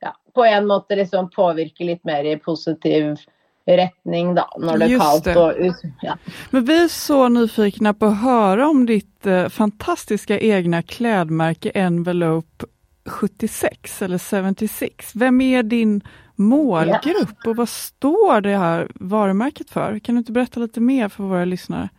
ja, 0.01 0.11
på 0.35 0.43
en 0.45 0.67
måte 0.67 0.95
liksom 0.95 1.29
påvirke 1.29 1.85
litt 1.85 2.03
mer 2.03 2.25
i 2.25 2.35
positiv 2.35 3.15
retning, 3.65 4.35
da, 4.35 4.45
når 4.57 4.77
det 4.77 4.87
er 4.91 4.99
kaldt 4.99 5.25
det. 5.25 5.35
og. 5.37 5.93
Ja. 6.01 6.17
Men 6.49 6.65
vi 6.65 6.83
är 6.83 6.87
så 6.87 7.29
nyfikna 7.29 7.93
på 7.93 8.05
att 8.05 8.21
höra 8.21 8.67
om 8.67 8.85
ditt 8.85 9.25
eh, 9.25 9.47
fantastiska 9.49 10.39
egna 10.39 10.81
klädmärke 10.81 11.69
Envelope 11.69 12.65
76 13.05 14.01
eller 14.01 14.17
76. 14.17 15.11
Vem 15.15 15.41
är 15.41 15.63
din 15.63 16.01
målgrupp 16.35 17.47
och 17.47 17.55
vad 17.55 17.69
står 17.69 18.41
det 18.41 18.57
här 18.57 18.87
varumärket 18.95 19.69
för? 19.69 19.99
Kan 19.99 20.15
du 20.15 20.19
inte 20.19 20.31
berätta 20.31 20.59
lite 20.59 20.79
mer 20.79 21.09
för 21.09 21.23
våra 21.23 21.45
lyssnare? 21.45 21.89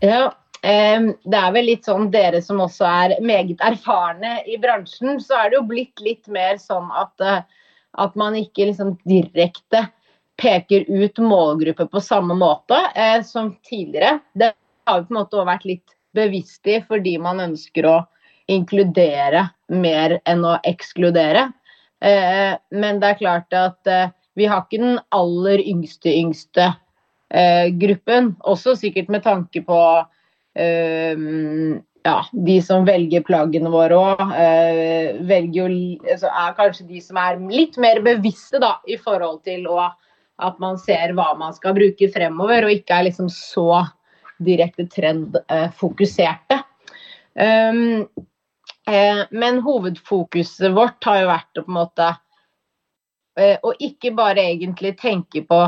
Ja, 0.00 0.34
det 0.62 1.38
er 1.38 1.52
vel 1.54 1.68
litt 1.68 1.86
sånn 1.86 2.08
dere 2.10 2.40
som 2.42 2.60
også 2.60 2.86
er 2.86 3.14
meget 3.24 3.60
erfarne 3.64 4.40
i 4.46 4.58
bransjen, 4.58 5.20
så 5.20 5.38
er 5.38 5.50
det 5.50 5.60
jo 5.60 5.66
blitt 5.68 6.02
litt 6.02 6.26
mer 6.32 6.58
sånn 6.58 6.88
at, 6.90 7.20
eh, 7.20 7.42
at 8.02 8.14
man 8.14 8.36
ikke 8.36 8.70
liksom 8.70 8.96
direkte 9.04 9.86
peker 10.36 10.84
ut 10.88 11.18
målgrupper 11.18 11.88
på 11.90 12.00
samme 12.00 12.34
måte 12.36 12.78
eh, 12.94 13.22
som 13.24 13.54
tidligere. 13.64 14.18
Det 14.32 14.52
har 14.86 15.00
vi 15.00 15.06
på 15.08 15.14
en 15.14 15.20
måte 15.20 15.36
også 15.36 15.48
vært 15.48 15.68
litt 15.68 15.96
bevisst 16.16 16.68
i 16.68 16.80
fordi 16.88 17.16
man 17.22 17.40
ønsker 17.44 17.88
å 17.88 17.96
inkludere 18.52 19.48
mer 19.72 20.18
enn 20.28 20.44
å 20.46 20.56
ekskludere. 20.68 21.48
Eh, 22.04 22.52
men 22.70 23.00
det 23.02 23.12
er 23.12 23.20
klart 23.20 23.56
at 23.56 23.90
eh, 23.90 24.12
vi 24.36 24.48
har 24.48 24.66
ikke 24.66 24.82
den 24.82 25.00
aller 25.16 25.62
yngste 25.64 26.12
yngste 26.12 26.68
eh, 27.32 27.72
gruppen. 27.80 28.34
Også 28.44 28.76
sikkert 28.78 29.10
med 29.12 29.24
tanke 29.26 29.64
på 29.66 29.80
eh, 30.60 31.26
ja, 32.06 32.16
de 32.46 32.56
som 32.62 32.86
velger 32.86 33.24
plaggene 33.26 33.70
våre 33.72 33.98
òg, 33.98 34.22
eh, 34.38 35.16
velger 35.26 35.72
altså 36.12 36.30
Er 36.30 36.56
kanskje 36.58 36.88
de 36.88 37.00
som 37.02 37.18
er 37.20 37.40
litt 37.50 37.78
mer 37.82 38.02
bevisste 38.04 38.60
da, 38.62 38.76
i 38.86 38.98
forhold 39.00 39.42
til 39.48 39.66
å, 39.70 39.88
at 40.42 40.58
man 40.60 40.78
ser 40.78 41.14
hva 41.16 41.30
man 41.38 41.54
skal 41.56 41.76
bruke 41.76 42.08
fremover, 42.12 42.66
og 42.66 42.74
ikke 42.74 42.98
er 42.98 43.08
liksom 43.08 43.30
så 43.32 43.84
direkte 44.42 44.84
trendfokuserte. 44.92 46.60
Um, 47.36 48.06
eh, 48.88 49.22
men 49.30 49.62
hovedfokuset 49.64 50.72
vårt 50.76 51.04
har 51.08 51.22
jo 51.22 51.30
vært 51.30 51.60
å 51.60 51.64
på 51.64 51.72
en 51.72 51.76
måte 51.76 52.06
eh, 53.36 53.58
Å 53.60 53.72
ikke 53.76 54.14
bare 54.16 54.40
egentlig 54.54 54.94
tenke 55.02 55.42
på 55.44 55.58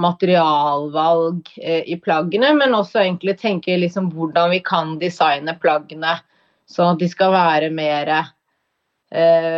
materialvalg 0.00 1.48
eh, 1.62 1.84
i 1.88 1.96
plaggene, 2.02 2.52
men 2.58 2.76
også 2.76 3.00
egentlig 3.04 3.38
tenke 3.40 3.76
liksom 3.78 4.10
hvordan 4.12 4.52
vi 4.52 4.60
kan 4.64 4.96
designe 5.00 5.56
plaggene 5.62 6.18
sånn 6.70 6.94
at 6.94 7.02
de 7.02 7.08
skal 7.10 7.32
være 7.34 7.70
mer 7.74 8.10
eh, 8.10 8.32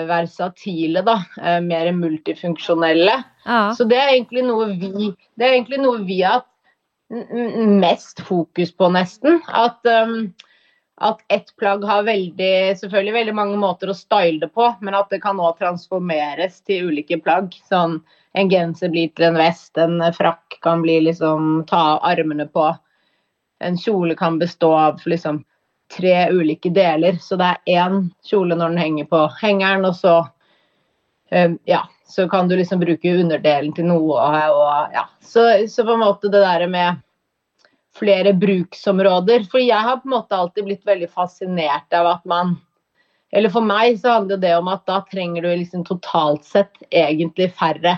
versatile, 0.08 1.02
da. 1.06 1.20
Eh, 1.42 1.60
mer 1.64 1.92
multifunksjonelle. 1.92 3.22
Ja. 3.44 3.60
Så 3.76 3.86
det 3.88 4.00
er 4.00 4.12
egentlig 4.16 4.44
noe 4.48 4.72
vi 4.74 5.12
det 5.36 5.46
er 5.46 5.54
egentlig 5.54 5.80
noe 5.84 6.02
vi 6.04 6.22
har 6.22 6.44
mest 7.08 8.20
fokus 8.20 8.72
på, 8.76 8.88
nesten. 8.90 9.40
At, 9.46 9.80
um, 9.86 10.34
at 10.96 11.20
ett 11.28 11.56
plagg 11.56 11.84
har 11.84 12.02
veldig, 12.02 12.78
selvfølgelig 12.80 13.14
veldig 13.14 13.34
mange 13.34 13.58
måter 13.60 13.90
å 13.92 13.96
style 13.96 14.40
det 14.42 14.50
på, 14.54 14.68
men 14.80 14.96
at 14.98 15.10
det 15.10 15.22
kan 15.22 15.40
òg 15.40 15.58
transformeres 15.60 16.60
til 16.66 16.90
ulike 16.90 17.20
plagg. 17.22 17.54
Sånn 17.70 18.00
en 18.36 18.50
genser 18.50 18.90
blir 18.92 19.12
til 19.14 19.30
en 19.30 19.38
vest, 19.38 19.76
en 19.78 20.00
frakk 20.12 20.58
kan 20.64 20.82
bli 20.82 20.98
liksom 21.06 21.64
ta 21.70 22.00
armene 22.04 22.48
på. 22.50 22.72
En 23.64 23.78
kjole 23.80 24.16
kan 24.18 24.38
bestå 24.38 24.72
av 24.76 25.06
liksom 25.08 25.44
tre 25.92 26.30
ulike 26.32 26.70
deler, 26.74 27.18
så 27.22 27.38
det 27.38 27.50
er 27.52 27.76
én 27.78 28.08
kjole 28.26 28.56
når 28.56 28.72
den 28.72 28.82
henger 28.82 29.10
på 29.10 29.20
hengeren, 29.40 29.86
og 29.86 29.94
så 29.98 30.16
um, 31.30 31.58
ja, 31.68 31.84
så 32.08 32.28
kan 32.28 32.48
du 32.48 32.56
liksom 32.56 32.80
bruke 32.80 33.14
underdelen 33.20 33.74
til 33.74 33.88
noe. 33.88 34.20
Og, 34.52 34.94
ja. 34.94 35.06
så, 35.20 35.48
så, 35.70 35.84
på 35.84 35.96
en 35.96 36.04
måte 36.04 36.30
det 36.30 36.42
der 36.42 36.66
med 36.70 37.02
flere 37.96 38.34
bruksområder. 38.36 39.46
For 39.50 39.62
jeg 39.62 39.82
har 39.88 40.00
på 40.02 40.08
en 40.08 40.16
måte 40.18 40.38
alltid 40.38 40.68
blitt 40.68 40.86
veldig 40.86 41.10
fascinert 41.10 41.92
av 41.96 42.12
at 42.18 42.24
man 42.28 42.56
Eller 43.34 43.50
for 43.50 43.60
meg 43.60 43.96
så 43.98 44.12
handler 44.14 44.38
det 44.40 44.52
om 44.54 44.68
at 44.70 44.84
da 44.86 45.00
trenger 45.10 45.42
du 45.42 45.48
liksom 45.50 45.82
totalt 45.84 46.44
sett 46.46 46.78
egentlig 46.94 47.50
færre 47.58 47.96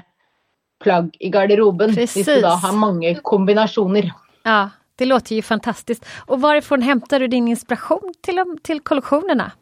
plagg 0.83 1.13
i 1.21 1.29
garderoben. 1.31 1.93
Precis. 1.95 2.17
Hvis 2.17 2.41
du 2.41 2.47
da 2.47 2.55
har 2.59 2.73
mange 2.75 3.13
kombinasjoner. 3.23 4.09
Ja, 4.49 4.71
det 4.99 5.05
låter 5.05 5.35
ju 5.35 5.43
fantastiskt. 5.43 6.07
Och 6.27 6.41
varifrån 6.41 6.83
hämtar 6.83 7.21
du 7.21 7.29
din 7.29 7.49
inspiration 7.49 8.15
till, 8.21 8.45
til 8.63 8.81
kollektionerna? 8.81 9.53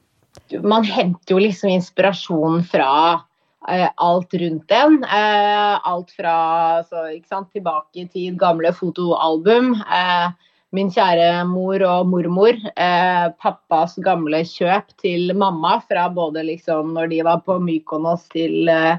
Man 0.63 0.85
henter 0.85 1.35
jo 1.35 1.39
liksom 1.39 1.69
inspirasjon 1.69 2.65
fra 2.65 3.21
eh, 3.69 3.89
alt 3.97 4.35
rundt 4.35 4.71
en. 4.71 5.05
Eh, 5.05 5.89
alt 5.89 6.11
fra 6.11 6.37
så, 6.85 7.07
sant, 7.29 7.53
tilbake 7.53 8.01
i 8.01 8.09
tid, 8.09 8.39
gamle 8.41 8.73
fotoalbum. 8.73 9.73
Eh, 9.75 10.29
min 10.77 10.91
kjære 10.93 11.45
mor 11.49 11.83
og 11.89 12.09
mormor. 12.11 12.57
Eh, 12.77 13.27
pappas 13.43 13.97
gamle 14.05 14.43
kjøp 14.49 14.93
til 15.03 15.35
mamma 15.37 15.81
fra 15.89 16.09
både 16.13 16.45
liksom 16.47 16.95
når 16.97 17.13
de 17.13 17.23
var 17.27 17.43
på 17.47 17.59
Mykonos 17.63 18.29
til, 18.33 18.69
eh, 18.69 18.99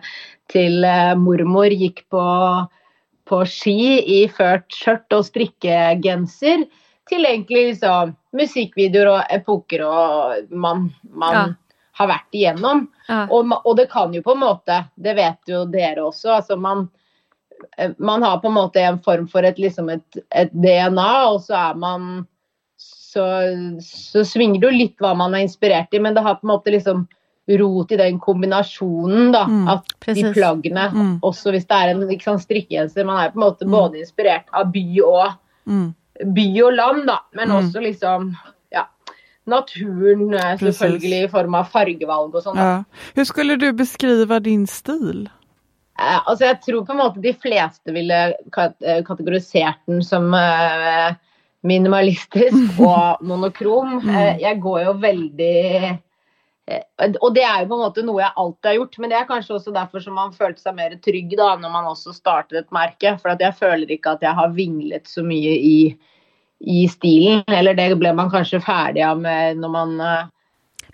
til 0.53 0.83
eh, 0.85 1.13
mormor 1.17 1.73
gikk 1.73 2.05
på, 2.13 2.23
på, 3.27 3.43
ski 3.49 3.97
i 4.17 4.19
ført 4.31 4.71
skjørt 4.73 5.15
og 5.17 5.25
strikkegenser, 5.27 6.67
til 7.07 7.23
egentlig 7.23 7.69
liksom 7.69 8.11
musikkvideoer 8.35 9.13
og 9.13 9.31
epoker 9.31 9.85
og 9.87 10.49
man, 10.51 10.89
man 11.07 11.37
ja. 11.37 11.43
har 12.01 12.09
vært 12.11 12.35
igjennom. 12.35 12.87
Ja. 13.07 13.21
Og, 13.31 13.53
og, 13.61 13.73
det 13.79 13.87
kan 13.93 14.11
jo 14.15 14.23
på 14.25 14.35
en 14.35 14.43
måte, 14.43 14.81
det 14.99 15.15
vet 15.15 15.51
jo 15.51 15.63
dere 15.71 16.03
også, 16.09 16.33
altså 16.41 16.59
man 16.59 16.89
Eh, 17.77 17.91
man 17.97 18.23
har 18.23 18.37
på 18.37 18.47
en 18.47 18.53
måte 18.53 18.79
en 18.79 18.99
form 18.99 19.27
for 19.27 19.43
et, 19.43 19.59
liksom 19.59 19.89
et, 19.89 20.19
et 20.35 20.51
DNA, 20.53 21.11
og 21.29 21.41
så 21.45 21.57
er 21.69 21.79
man 21.79 22.25
så, 22.77 23.25
så, 23.81 24.23
svinger 24.25 24.61
det 24.61 24.67
jo 24.67 24.75
litt 24.75 25.01
hva 25.01 25.13
man 25.17 25.35
er 25.35 25.45
inspirert 25.47 25.93
i, 25.93 26.01
men 26.03 26.17
det 26.17 26.25
har 26.25 26.37
på 26.39 26.47
en 26.47 26.53
måte 26.53 26.73
liksom 26.73 27.07
rot 27.47 27.91
i 27.91 27.99
den 27.99 28.19
kombinasjonen, 28.19 29.31
da. 29.31 29.45
Mm, 29.47 29.67
at 29.71 29.93
precis. 30.03 30.23
de 30.23 30.33
plaggene, 30.35 30.89
mm. 30.93 31.13
også 31.25 31.53
hvis 31.55 31.67
det 31.69 31.77
er 31.77 31.93
en 31.93 32.03
liksom, 32.09 32.41
strikkegenser 32.43 33.07
Man 33.07 33.21
er 33.21 33.31
på 33.31 33.39
en 33.39 33.45
måte 33.45 33.67
mm. 33.67 33.71
både 33.71 34.01
inspirert 34.03 34.51
av 34.51 34.71
by 34.73 34.85
og, 35.05 35.37
mm. 35.69 35.87
by 36.35 36.47
og 36.65 36.75
land, 36.75 37.01
da, 37.07 37.21
men 37.39 37.51
mm. 37.51 37.55
også 37.61 37.85
liksom 37.85 38.29
ja, 38.75 38.83
naturen 39.47 40.27
eh, 40.33 40.53
selvfølgelig 40.59 41.23
i 41.23 41.31
form 41.31 41.57
av 41.61 41.71
fargevalg 41.71 42.35
og 42.35 42.43
sånn. 42.43 42.59
Ja. 42.59 42.77
Hvordan 43.13 43.31
skulle 43.31 43.59
du 43.61 43.71
beskrive 43.79 44.41
din 44.43 44.67
stil? 44.67 45.27
Eh, 45.97 46.19
altså 46.25 46.51
jeg 46.51 46.59
tror 46.65 46.83
på 46.85 46.93
en 46.93 47.01
måte 47.01 47.23
de 47.23 47.33
fleste 47.33 47.93
ville 47.95 48.19
eh, 48.29 48.99
kategorisert 49.07 49.79
den 49.89 50.03
som 50.05 50.29
eh, 50.37 51.15
minimalistisk 51.67 52.77
og 52.89 53.23
monokrom. 53.25 54.01
Mm. 54.03 54.43
Jeg 54.43 54.61
går 54.61 54.83
jo 54.85 54.97
veldig 55.01 55.97
og 57.21 57.29
det 57.35 57.43
er 57.47 57.61
jo 57.61 57.69
på 57.69 57.77
en 57.77 57.83
måte 57.85 58.03
noe 58.03 58.19
jeg 58.19 58.35
alltid 58.35 58.69
har 58.69 58.77
gjort, 58.79 58.97
men 58.99 59.11
det 59.11 59.17
er 59.19 59.27
kanskje 59.29 59.55
også 59.55 59.73
derfor 59.75 60.03
som 60.03 60.17
man 60.19 60.33
følte 60.35 60.59
seg 60.59 60.75
mer 60.75 60.95
trygg 61.03 61.35
da 61.39 61.53
når 61.61 61.71
man 61.71 61.87
også 61.87 62.15
startet 62.15 62.59
et 62.59 62.73
merke. 62.75 63.13
For 63.21 63.39
jeg 63.39 63.55
føler 63.55 63.93
ikke 63.95 64.17
at 64.17 64.25
jeg 64.25 64.35
har 64.35 64.55
vinglet 64.55 65.07
så 65.07 65.23
mye 65.23 65.53
i, 65.55 65.77
i 66.59 66.81
stilen. 66.91 67.45
Eller 67.47 67.77
det 67.77 67.93
ble 68.01 68.11
man 68.17 68.33
kanskje 68.33 68.59
ferdig 68.65 69.05
av 69.07 69.21
med 69.21 69.61
når 69.61 69.73
man 69.77 69.95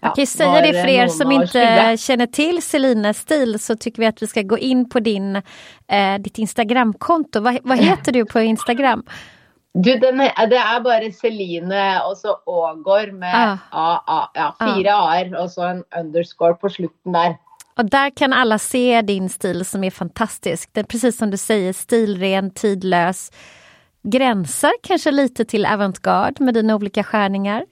man 0.04 0.12
kan 0.16 0.28
säga 0.28 0.62
det 0.62 0.74
for 0.74 0.88
dere 0.88 1.10
som 1.10 1.30
ikke 1.32 1.68
kjenner 1.96 2.28
til 2.28 2.58
Celines 2.62 3.22
stil 3.24 3.56
så 3.60 3.76
tycker 3.80 4.04
vi 4.04 4.10
at 4.10 4.20
vi 4.20 4.28
skal 4.28 4.44
gå 4.52 4.58
inn 4.60 4.82
på 4.90 5.00
din, 5.00 5.38
eh, 5.88 6.18
ditt 6.20 6.42
Instagramkonto. 6.44 7.40
Vad, 7.40 7.60
vad 7.64 7.80
heter 7.80 8.12
du 8.12 8.26
på 8.26 8.42
Instagram? 8.42 9.06
Du, 9.74 9.90
den, 9.98 10.20
det 10.52 10.60
er 10.60 10.84
bare 10.86 11.10
Celine 11.12 11.86
og 12.06 12.18
så 12.20 12.36
Ågård 12.46 13.10
med 13.18 13.34
ah. 13.34 13.64
A, 13.74 14.20
ja, 14.38 14.52
fire 14.60 14.94
ah. 14.94 15.08
a-er 15.10 15.34
og 15.34 15.50
så 15.50 15.66
en 15.72 15.82
underscore 15.98 16.60
på 16.62 16.70
slutten 16.70 17.16
der. 17.16 17.40
Og 17.82 17.90
der 17.90 18.12
kan 18.14 18.36
alle 18.38 18.60
se 18.62 19.02
din 19.02 19.30
stil 19.34 19.64
som 19.66 19.84
er 19.84 19.96
fantastisk. 19.96 20.70
Det 20.76 20.84
er 20.84 20.90
precis 20.92 21.18
som 21.18 21.32
du 21.32 21.40
sier, 21.42 21.74
stilren, 21.74 22.52
tidløs. 22.54 23.32
Grenser 24.04 24.78
kanskje 24.86 25.16
lite 25.16 25.46
til 25.50 25.66
avantgarde 25.66 26.46
med 26.46 26.54
dine 26.60 26.76
ulike 26.78 27.02
skjæringer? 27.08 27.66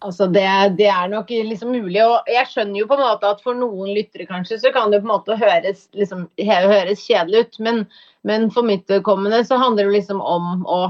Altså 0.00 0.24
det, 0.32 0.46
det, 0.78 0.86
er 0.88 1.10
nok 1.12 1.28
liksom 1.28 1.74
mulig. 1.74 2.00
og 2.00 2.24
Jeg 2.32 2.48
skjønner 2.48 2.80
jo 2.80 2.86
på 2.88 2.96
en 2.96 3.04
måte 3.04 3.28
at 3.28 3.42
for 3.44 3.58
noen 3.58 3.92
lyttere 3.92 4.24
kanskje, 4.24 4.56
så 4.62 4.72
kan 4.72 4.88
det 4.88 5.02
på 5.02 5.10
en 5.10 5.12
måte 5.12 5.36
høres, 5.36 5.84
liksom, 5.92 6.24
høres 6.40 7.04
kjedelig 7.04 7.44
ut. 7.44 7.60
Men, 7.66 7.84
men 8.24 8.48
for 8.54 8.64
mitt 8.64 8.88
vedkommende 8.88 9.42
så 9.44 9.60
handler 9.60 9.90
det 9.90 9.98
liksom 9.98 10.24
om 10.24 10.64
å 10.64 10.80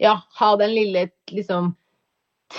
ja, 0.00 0.16
ha 0.40 0.50
den 0.60 0.74
lille 0.74 1.08
liksom 1.30 1.74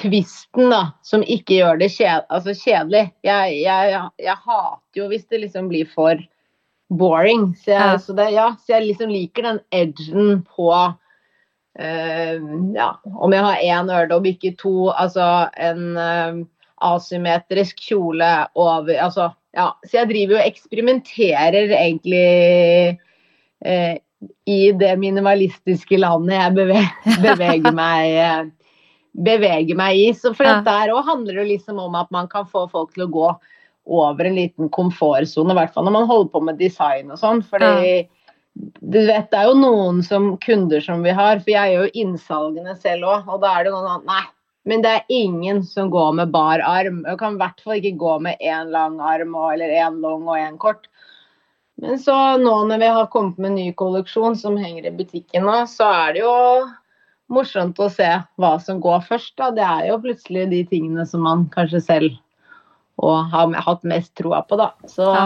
tvisten 0.02 0.72
da, 0.72 0.84
som 1.04 1.24
ikke 1.24 1.58
gjør 1.58 1.82
det 1.82 1.90
kjed, 1.92 2.28
altså 2.32 2.56
kjedelig. 2.56 3.10
Jeg, 3.28 3.58
jeg, 3.66 4.02
jeg, 4.22 4.38
hater 4.46 5.02
jo 5.02 5.08
hvis 5.12 5.26
det 5.28 5.42
liksom 5.44 5.68
blir 5.72 5.90
for 5.92 6.22
boring. 6.92 7.50
Så 7.60 7.74
jeg, 7.74 7.96
ja. 7.96 8.00
så 8.00 8.16
det, 8.16 8.30
ja, 8.36 8.48
så 8.62 8.78
jeg 8.78 8.88
liksom 8.92 9.12
liker 9.12 9.50
den 9.50 9.64
edgen 9.76 10.44
på 10.48 10.74
Uh, 11.80 12.36
ja, 12.76 12.90
om 13.16 13.32
jeg 13.32 13.44
har 13.46 13.62
én 13.64 13.88
øredobb, 13.96 14.26
ikke 14.28 14.50
to. 14.60 14.90
Altså 14.92 15.48
en 15.56 15.96
uh, 15.96 16.42
asymmetrisk 16.84 17.80
kjole 17.80 18.28
over 18.60 18.92
Altså, 19.00 19.30
ja. 19.56 19.70
Så 19.88 20.02
jeg 20.02 20.10
driver 20.10 20.42
og 20.42 20.50
eksperimenterer 20.50 21.72
egentlig 21.72 23.00
uh, 23.64 23.96
i 24.46 24.72
det 24.78 24.92
minimalistiske 25.02 25.98
landet 25.98 26.38
jeg 26.38 26.58
beveger, 26.60 27.22
beveger 27.26 27.78
meg 27.78 28.52
beveger 29.12 29.76
meg 29.76 29.98
i. 30.00 30.06
Så 30.16 30.32
for 30.38 30.48
ja. 30.48 30.62
der 30.64 30.94
òg 30.94 31.04
handler 31.08 31.42
det 31.42 31.50
liksom 31.50 31.82
om 31.84 31.98
at 32.00 32.12
man 32.16 32.30
kan 32.32 32.46
få 32.48 32.68
folk 32.72 32.94
til 32.96 33.08
å 33.08 33.12
gå 33.12 33.28
over 33.92 34.28
en 34.30 34.38
liten 34.38 34.70
komfortsone, 34.72 35.52
i 35.52 35.58
hvert 35.58 35.74
fall 35.74 35.88
når 35.88 35.96
man 35.96 36.08
holder 36.08 36.30
på 36.32 36.42
med 36.48 36.60
design 36.62 37.10
og 37.12 37.20
sånn. 37.20 37.42
fordi 37.44 37.72
ja 37.90 38.10
du 38.82 39.00
vet, 39.08 39.32
Det 39.32 39.38
er 39.38 39.48
jo 39.48 39.58
noen 39.58 40.02
som 40.04 40.36
kunder 40.44 40.84
som 40.84 41.04
vi 41.06 41.14
har, 41.16 41.40
for 41.40 41.54
jeg 41.54 41.74
gjør 41.74 41.88
jo 41.88 42.04
innsalgene 42.04 42.76
selv 42.80 43.08
òg. 43.08 43.30
Og 43.32 43.42
da 43.44 43.56
er 43.56 43.66
det 43.66 43.74
noen 43.74 43.88
sånn 43.88 44.10
Nei, 44.10 44.24
men 44.68 44.84
det 44.84 44.92
er 44.92 45.14
ingen 45.16 45.64
som 45.66 45.92
går 45.94 46.18
med 46.20 46.34
bar 46.34 46.64
arm. 46.66 47.02
Jeg 47.08 47.20
kan 47.22 47.38
i 47.38 47.42
hvert 47.42 47.64
fall 47.64 47.80
ikke 47.80 47.98
gå 48.02 48.18
med 48.28 48.42
én 48.44 48.74
lang 48.74 49.00
arm 49.00 49.36
eller 49.48 49.72
én 49.72 50.02
lang 50.04 50.28
og 50.28 50.38
én 50.38 50.60
kort. 50.62 50.90
Men 51.82 52.00
så 52.00 52.16
nå 52.38 52.54
når 52.70 52.78
vi 52.78 52.90
har 52.94 53.10
kommet 53.10 53.40
med 53.42 53.52
en 53.52 53.58
ny 53.58 53.72
kolleksjon 53.74 54.36
som 54.38 54.58
henger 54.62 54.86
i 54.86 54.94
butikken 54.94 55.48
nå, 55.48 55.64
så 55.70 55.88
er 55.90 56.14
det 56.14 56.22
jo 56.22 56.36
morsomt 57.32 57.80
å 57.82 57.88
se 57.90 58.10
hva 58.42 58.52
som 58.62 58.82
går 58.84 59.02
først. 59.08 59.34
Da. 59.40 59.50
Det 59.56 59.66
er 59.66 59.88
jo 59.90 59.98
plutselig 60.04 60.46
de 60.52 60.62
tingene 60.70 61.08
som 61.10 61.26
man 61.26 61.48
kanskje 61.54 61.82
selv 61.82 62.20
har 63.02 63.56
hatt 63.66 63.88
mest 63.88 64.14
troa 64.20 64.44
på, 64.46 64.60
da. 64.62 64.70
Så 64.86 65.10
ja. 65.10 65.26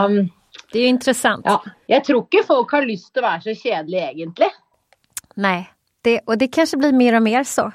Det 0.71 0.79
er 0.79 0.85
jo 0.85 0.91
interessant. 0.93 1.43
Ja. 1.43 1.57
Jeg 1.91 2.05
tror 2.07 2.23
ikke 2.23 2.45
folk 2.47 2.71
har 2.71 2.85
lyst 2.87 3.09
til 3.11 3.23
å 3.23 3.27
være 3.27 3.49
så 3.49 3.55
kjedelige, 3.59 4.11
egentlig. 4.13 4.47
Nei, 5.43 5.57
det, 6.07 6.21
og 6.23 6.39
det 6.39 6.53
kanskje 6.55 6.79
blir 6.79 6.95
mer 6.95 7.17
og 7.19 7.25
mer 7.25 7.43
så. 7.43 7.67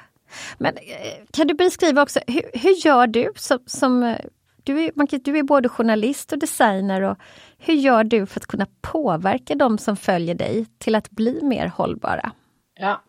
Men 0.63 0.79
eh, 0.81 1.21
kan 1.35 1.45
du 1.45 1.53
beskrive 1.59 2.01
også, 2.01 2.23
hvordan 2.25 2.79
gjør 2.81 3.11
du 3.13 3.23
som, 3.37 3.61
som 3.69 3.99
eh, 4.07 4.23
du, 4.63 4.73
er, 4.77 4.91
man, 4.95 5.09
du 5.09 5.31
er, 5.35 5.43
både 5.47 5.69
journalist 5.69 6.33
og 6.33 6.41
designer. 6.41 7.01
Och 7.01 7.17
hur 7.63 7.73
gör 7.73 8.03
du 8.03 8.25
för 8.25 8.39
att 8.39 8.47
kunna 8.47 8.67
påverka 8.81 9.55
de 9.55 9.77
som 9.77 9.97
följer 9.97 10.35
dig 10.35 10.65
till 10.77 10.95
att 10.95 11.09
bli 11.09 11.43
mer 11.43 11.67
hållbara? 11.67 12.31
Ja. 12.79 13.01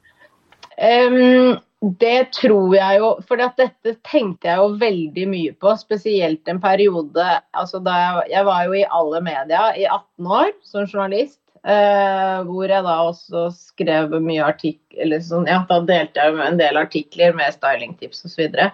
Um, 1.09 1.59
det 2.01 2.33
tror 2.33 2.77
jeg 2.77 2.99
jo 2.99 3.09
For 3.29 3.37
dette 3.37 3.67
tenkte 4.07 4.49
jeg 4.49 4.61
jo 4.61 4.69
veldig 4.81 5.25
mye 5.29 5.55
på, 5.61 5.75
spesielt 5.77 6.49
en 6.49 6.61
periode 6.63 7.27
altså 7.51 7.81
da 7.83 7.97
jeg, 7.99 8.31
jeg 8.33 8.47
var 8.49 8.65
jo 8.69 8.77
i 8.79 8.87
alle 8.99 9.21
media 9.25 9.65
i 9.77 9.87
18 9.87 10.31
år 10.39 10.53
som 10.65 10.87
journalist. 10.87 11.39
Uh, 11.63 12.43
hvor 12.49 12.67
jeg 12.67 12.83
da 12.83 12.95
også 13.07 13.45
skrev 13.55 14.17
mye 14.19 14.43
artikler 14.43 15.21
sånn, 15.23 15.47
ja, 15.47 15.61
Da 15.69 15.79
delte 15.87 16.25
jeg 16.25 16.41
en 16.43 16.59
del 16.59 16.81
artikler 16.81 17.37
med 17.39 17.55
stylingtips 17.55 18.25
osv. 18.27 18.49
Og, 18.49 18.57
så 18.57 18.73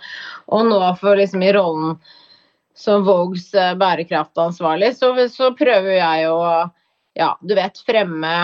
og 0.57 0.71
nå 0.71 0.79
for 1.03 1.21
liksom 1.21 1.45
i 1.45 1.53
rollen 1.53 1.99
som 2.79 3.05
Vogues 3.07 3.49
uh, 3.57 3.75
bærekraftansvarlig, 3.79 4.95
så, 4.99 5.13
så, 5.33 5.53
prøver 5.59 5.99
jeg 5.99 6.31
å 6.31 6.43
ja, 7.19 7.33
du 7.43 7.57
vet, 7.59 7.81
fremme 7.83 8.35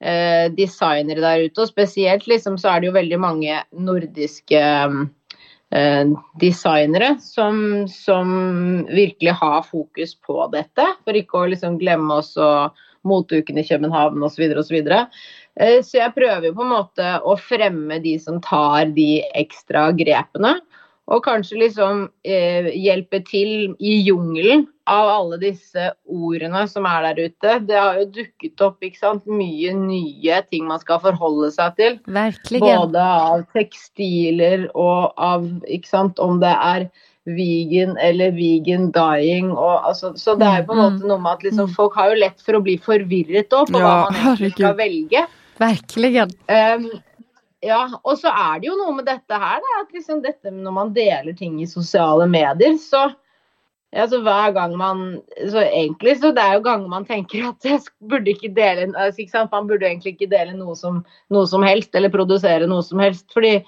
eh, 0.00 0.46
designere 0.56 1.20
der 1.20 1.42
ute. 1.44 1.60
Og 1.60 1.68
spesielt 1.68 2.24
liksom, 2.30 2.56
så 2.56 2.70
er 2.70 2.80
det 2.80 2.88
jo 2.88 2.94
veldig 2.96 3.18
mange 3.20 3.58
nordiske 3.76 4.62
designere 6.40 7.14
som, 7.24 7.58
som, 7.88 8.32
virkelig 8.92 9.32
har 9.40 9.62
fokus 9.64 10.14
på 10.20 10.46
dette. 10.52 10.84
For 11.04 11.16
ikke 11.16 11.38
å 11.38 11.52
liksom 11.52 11.78
glemme 11.80 12.20
oss 12.20 12.34
og 12.40 12.76
motuken 13.08 13.58
i 13.58 13.64
København 13.66 14.22
osv. 14.22 14.44
osv. 14.58 14.76
Eh, 15.60 15.78
så 15.84 15.98
jeg 15.98 16.14
prøver 16.16 16.54
på 16.54 16.64
en 16.64 16.72
måte 16.72 17.14
å 17.24 17.36
fremme 17.40 17.98
de 18.04 18.16
som 18.20 18.40
tar 18.44 18.92
de 18.96 19.22
ekstra 19.38 19.90
grepene. 19.96 20.58
Og 21.10 21.24
kanskje 21.24 21.58
liksom 21.64 22.04
eh, 22.22 22.68
hjelpe 22.78 23.18
til 23.26 23.72
i 23.82 23.96
jungelen 24.06 24.68
av 24.90 25.08
alle 25.10 25.38
disse 25.42 25.88
ordene 26.06 26.62
som 26.70 26.86
er 26.86 27.08
der 27.08 27.28
ute. 27.28 27.56
Det 27.66 27.78
har 27.78 27.98
jo 27.98 28.06
dukket 28.14 28.64
opp 28.64 28.86
ikke 28.86 29.00
sant, 29.00 29.26
mye 29.26 29.74
nye 29.76 30.40
ting 30.50 30.68
man 30.70 30.82
skal 30.82 31.02
forholde 31.02 31.50
seg 31.54 31.74
til. 31.78 31.98
Verkligen. 32.06 32.86
Både 32.86 33.02
av 33.02 33.42
tekstiler 33.54 34.68
og 34.72 35.12
av 35.18 35.48
ikke 35.66 35.90
sant, 35.90 36.22
om 36.22 36.38
det 36.42 36.54
er 36.54 36.88
vegan 37.28 37.94
eller 38.02 38.34
vegan 38.38 38.90
dying. 38.94 39.52
Og, 39.52 39.82
altså, 39.90 40.14
så 40.18 40.34
det 40.38 40.48
er 40.48 40.62
jo 40.62 40.70
på 40.70 40.78
en 40.78 40.82
måte 40.84 41.10
noe 41.10 41.22
med 41.22 41.38
at 41.38 41.46
liksom, 41.46 41.70
mm. 41.70 41.76
folk 41.78 41.98
har 41.98 42.12
jo 42.12 42.18
lett 42.22 42.42
for 42.42 42.58
å 42.58 42.64
bli 42.64 42.78
forvirret 42.82 43.54
også, 43.54 43.74
på 43.74 43.82
hva 43.82 43.94
man 44.06 44.20
egentlig 44.22 44.54
skal 44.56 44.78
velge. 44.78 45.26
Virkelig. 45.62 46.28
Um, 46.50 46.88
ja, 47.62 47.82
og 48.02 48.18
så 48.18 48.30
er 48.30 48.60
det 48.60 48.68
jo 48.70 48.76
noe 48.78 48.94
med 48.96 49.06
dette 49.06 49.38
her, 49.38 49.60
da, 49.62 49.80
at 49.82 49.92
liksom 49.94 50.22
dette 50.24 50.50
når 50.54 50.74
man 50.74 50.94
deler 50.96 51.36
ting 51.38 51.60
i 51.62 51.70
sosiale 51.70 52.28
medier, 52.30 52.78
så 52.82 53.10
Altså 53.92 54.22
hver 54.24 54.54
gang 54.56 54.72
man 54.80 55.00
Så 55.50 55.60
egentlig 55.60 56.14
så 56.16 56.30
det 56.32 56.40
er 56.40 56.54
jo 56.56 56.64
ganger 56.64 56.88
man 56.88 57.04
tenker 57.04 57.50
at 57.50 57.66
jeg 57.66 57.82
burde 58.08 58.32
ikke 58.32 58.48
dele 58.56 58.86
altså, 58.96 59.20
ikke? 59.20 59.42
Man 59.52 59.68
burde 59.68 59.84
egentlig 59.86 60.14
ikke 60.14 60.30
dele 60.32 60.54
noe 60.56 60.76
som, 60.76 61.02
noe 61.28 61.44
som 61.46 61.60
helst, 61.66 61.92
eller 61.94 62.08
produsere 62.08 62.68
noe 62.70 62.80
som 62.86 63.02
helst. 63.04 63.26
Fordi 63.34 63.58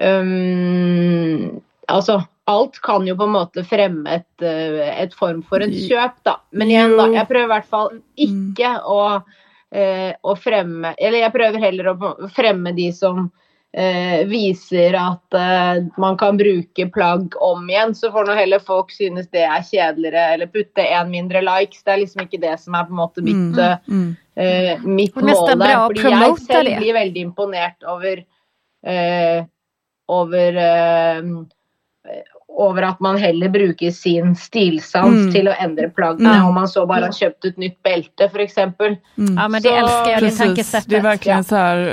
um, 0.00 1.60
Altså 1.92 2.22
alt 2.48 2.80
kan 2.84 3.06
jo 3.08 3.16
på 3.16 3.28
en 3.28 3.34
måte 3.36 3.64
fremme 3.68 4.18
et, 4.18 4.42
eh, 4.44 4.80
et 5.00 5.14
form 5.16 5.42
for 5.48 5.64
en 5.64 5.72
kjøp, 5.72 6.18
da. 6.28 6.38
Men 6.52 6.72
igjen, 6.72 6.96
da, 6.98 7.06
jeg 7.12 7.28
prøver 7.28 7.46
i 7.46 7.52
hvert 7.54 7.70
fall 7.72 7.90
ikke 8.20 8.72
å, 8.84 8.98
eh, 9.16 9.43
å 9.74 10.34
fremme 10.38 10.92
Eller 11.02 11.24
jeg 11.24 11.32
prøver 11.34 11.62
heller 11.62 11.88
å 11.90 11.94
fremme 12.30 12.70
de 12.76 12.84
som 12.94 13.24
eh, 13.76 14.26
viser 14.26 14.94
at 14.98 15.34
eh, 15.34 15.84
man 16.00 16.18
kan 16.18 16.38
bruke 16.38 16.86
plagg 16.94 17.34
om 17.42 17.70
igjen. 17.70 17.94
Så 17.94 18.10
får 18.14 18.28
nå 18.28 18.36
heller 18.38 18.62
folk 18.62 18.92
synes 18.94 19.28
det 19.34 19.44
er 19.46 19.64
kjedeligere, 19.66 20.26
eller 20.34 20.52
putte 20.52 20.84
én 20.84 21.10
mindre 21.10 21.42
likes. 21.44 21.82
Det 21.82 21.94
er 21.94 22.02
liksom 22.04 22.26
ikke 22.26 22.42
det 22.44 22.54
som 22.62 22.76
er 22.78 22.86
på 22.88 22.94
en 22.94 23.02
måte 23.02 23.24
mitt, 23.24 23.58
mm, 23.58 23.88
mm. 23.88 24.12
Eh, 24.34 24.86
mitt 24.86 25.16
mål 25.16 25.50
der. 25.58 25.74
Fordi 25.88 26.14
jeg 26.14 26.38
selv 26.46 26.78
blir 26.78 26.98
veldig 27.00 27.26
imponert 27.30 27.90
over 27.90 28.24
eh, 28.84 29.44
over 30.12 30.58
over 32.54 32.82
at 32.86 33.00
man 33.00 33.16
heller 33.18 33.48
bruker 33.48 33.90
sin 33.90 34.34
stilsans 34.38 35.26
mm. 35.26 35.30
til 35.34 35.48
å 35.50 35.54
endre 35.60 35.88
plaggene 35.94 36.36
mm. 36.38 36.48
om 36.48 36.54
man 36.54 36.68
så 36.70 36.84
bare 36.86 37.08
har 37.08 37.16
kjøpt 37.16 37.48
et 37.50 37.58
nytt 37.58 37.76
belte 37.86 38.28
f.eks. 38.28 38.58
Mm. 38.78 39.32
Ja, 39.34 39.48
men 39.48 39.62
det 39.64 39.72
så, 39.72 39.80
elsker 39.80 40.10
jeg, 40.12 40.22
det 40.22 40.32
tankesettet. 40.38 40.90
Det 40.90 41.00
er 41.00 41.06
virkelig 41.08 41.32
ja. 41.32 41.40
så 41.48 41.56
här, 41.56 41.84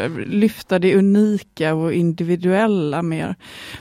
lyfta 0.44 0.80
det 0.84 0.94
unike 0.96 1.74
og 1.78 1.96
individuelle 1.98 3.02
mer. 3.02 3.36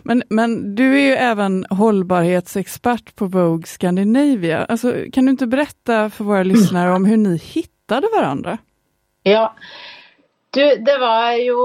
Men, 0.09 0.25
men 0.31 0.57
du 0.79 0.87
er 0.88 1.11
jo 1.11 1.37
også 1.37 1.81
holdbarhetsekspert 1.83 3.14
på 3.16 3.29
Vogue 3.35 3.69
Scandinavia. 3.69 4.64
Altså, 4.69 4.95
kan 5.12 5.29
du 5.29 5.37
ikke 5.37 5.51
berette 5.53 6.03
for 6.14 6.33
våre 6.33 6.49
lyttere 6.49 6.97
om 6.97 7.05
hvordan 7.09 7.35
ni 7.35 7.38
fant 7.90 8.12
hverandre? 8.14 8.57
Ja, 9.29 9.51
du, 10.55 10.62
det 10.83 10.97
var 10.99 11.37
jo 11.38 11.61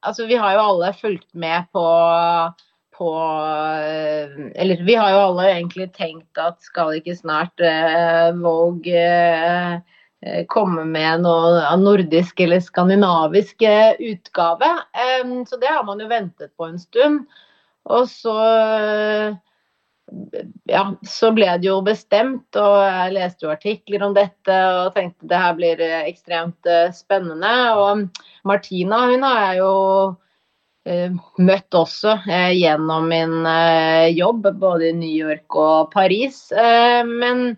Altså, 0.00 0.26
vi 0.26 0.36
har 0.38 0.54
jo 0.54 0.64
alle 0.70 0.92
fulgt 0.96 1.34
med 1.34 1.66
på 1.72 1.82
på 2.96 3.10
eh, 3.80 4.50
Eller 4.54 4.84
vi 4.84 4.94
har 4.94 5.12
jo 5.12 5.22
alle 5.28 5.50
egentlig 5.52 5.90
tenkt 5.96 6.40
at 6.40 6.62
skal 6.64 6.96
ikke 6.96 7.16
snart 7.18 7.60
eh, 7.60 8.30
Vogue 8.40 8.96
eh, 8.96 9.78
eh, 10.24 10.44
komme 10.52 10.86
med 10.88 11.26
noe 11.26 11.74
nordisk 11.80 12.40
eller 12.40 12.62
skandinavisk 12.64 13.66
eh, 13.68 13.96
utgave. 14.12 14.72
Um, 15.22 15.42
så 15.48 15.60
det 15.60 15.72
har 15.72 15.84
man 15.88 16.00
jo 16.00 16.08
ventet 16.10 16.54
på 16.56 16.70
en 16.70 16.80
stund. 16.80 17.26
Og 17.86 18.08
så 18.10 18.34
ja, 20.66 20.82
så 21.06 21.28
ble 21.34 21.46
det 21.58 21.66
jo 21.68 21.76
bestemt, 21.86 22.58
og 22.58 22.76
jeg 22.82 23.14
leste 23.14 23.46
jo 23.46 23.52
artikler 23.52 24.02
om 24.06 24.14
dette 24.14 24.56
og 24.74 24.92
tenkte 24.94 25.28
det 25.30 25.38
her 25.38 25.54
blir 25.58 25.82
ekstremt 26.00 26.70
spennende. 26.94 27.54
Og 27.78 28.22
Martina 28.46 29.04
hun 29.10 29.26
har 29.26 29.42
jeg 29.44 29.60
jo 29.60 29.72
møtt 30.86 31.74
også 31.74 32.12
eh, 32.30 32.52
gjennom 32.54 33.08
min 33.10 33.46
eh, 33.50 34.08
jobb, 34.14 34.46
både 34.60 34.90
i 34.90 34.96
New 34.96 35.12
York 35.12 35.56
og 35.58 35.90
Paris. 35.94 36.48
men 36.52 37.56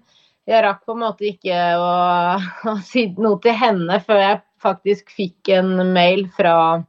jeg 0.49 0.63
rakk 0.65 0.85
på 0.89 0.95
en 0.97 1.03
måte 1.03 1.27
ikke 1.29 1.57
å, 1.77 1.89
å, 2.73 2.77
si 2.85 3.09
noe 3.19 3.41
til 3.45 3.57
henne 3.59 4.01
før 4.07 4.23
jeg 4.23 4.41
faktisk 4.65 5.13
fikk 5.15 5.53
en 5.55 5.93
mail 5.93 6.27
fra 6.35 6.85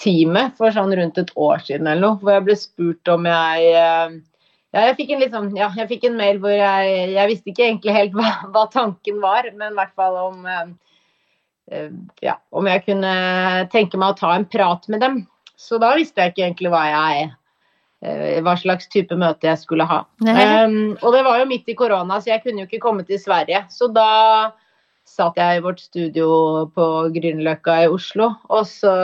teamet 0.00 0.54
for 0.56 0.72
sånn 0.72 0.94
rundt 0.96 1.18
et 1.20 1.32
år 1.36 1.58
siden 1.60 1.90
eller 1.90 2.00
noe, 2.00 2.16
hvor 2.22 2.32
jeg 2.32 2.44
ble 2.46 2.54
spurt 2.56 3.10
om 3.12 3.26
jeg 3.28 3.66
ja, 3.68 4.86
jeg 4.86 4.94
fikk 4.96 5.10
en, 5.12 5.20
liksom, 5.20 5.50
ja, 5.58 5.68
jeg 5.76 5.90
fikk 5.90 6.06
en 6.08 6.16
mail 6.16 6.40
hvor 6.40 6.54
jeg, 6.56 6.94
jeg 7.12 7.28
visste 7.28 7.52
ikke 7.52 7.66
egentlig 7.66 7.96
helt 7.98 8.16
hva, 8.16 8.30
hva 8.54 8.64
tanken 8.72 9.20
var, 9.20 9.50
men 9.58 9.74
i 9.74 9.80
hvert 9.82 9.92
fall 9.98 10.16
om 10.22 10.48
Eh, 10.48 10.72
ja, 12.22 12.38
om 12.52 12.68
jeg 12.68 12.84
kunne 12.86 13.12
tenke 13.72 14.00
meg 14.00 14.14
å 14.14 14.18
ta 14.18 14.32
en 14.36 14.48
prat 14.48 14.88
med 14.92 15.02
dem. 15.04 15.22
Så 15.62 15.78
da 15.82 15.92
visste 15.98 16.22
jeg 16.22 16.32
ikke 16.32 16.44
egentlig 16.46 16.72
hva 16.72 16.82
jeg 16.88 17.22
er, 17.22 18.40
hva 18.42 18.56
slags 18.58 18.88
type 18.90 19.14
møte 19.18 19.46
jeg 19.46 19.60
skulle 19.60 19.86
ha. 19.86 20.00
Um, 20.24 20.96
og 20.98 21.14
det 21.14 21.22
var 21.22 21.38
jo 21.38 21.46
midt 21.52 21.70
i 21.70 21.76
korona, 21.78 22.18
så 22.18 22.32
jeg 22.32 22.42
kunne 22.42 22.64
jo 22.64 22.68
ikke 22.70 22.82
komme 22.82 23.06
til 23.06 23.20
Sverige. 23.22 23.62
Så 23.70 23.86
da 23.94 24.50
satt 25.06 25.38
jeg 25.38 25.58
i 25.58 25.62
vårt 25.62 25.82
studio 25.82 26.26
på 26.74 26.88
Grünerløkka 27.14 27.82
i 27.84 27.90
Oslo, 27.90 28.32
og 28.50 28.66
så 28.70 28.94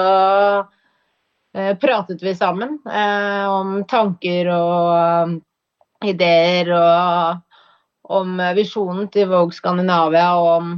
uh, 0.64 1.72
pratet 1.82 2.22
vi 2.26 2.34
sammen 2.38 2.78
uh, 2.88 3.46
om 3.54 3.76
tanker 3.90 4.50
og 4.54 4.90
um, 5.28 5.38
ideer 6.06 6.72
og 6.74 8.18
om 8.18 8.38
visjonen 8.56 9.08
til 9.12 9.28
Vogue 9.28 9.52
Skandinavia 9.52 10.30
og 10.38 10.50
om 10.54 10.68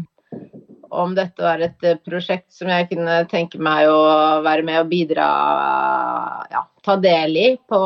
om 0.90 1.14
dette 1.14 1.42
var 1.42 1.62
et 1.64 1.86
eh, 1.86 1.98
prosjekt 2.04 2.50
som 2.54 2.70
jeg 2.70 2.88
kunne 2.90 3.22
tenke 3.30 3.60
meg 3.62 3.88
å 3.90 4.00
være 4.44 4.66
med 4.66 4.82
og 4.82 4.90
bidra 4.90 5.28
ja, 6.52 6.64
ta 6.84 6.96
del 7.00 7.36
i 7.38 7.48
på 7.70 7.80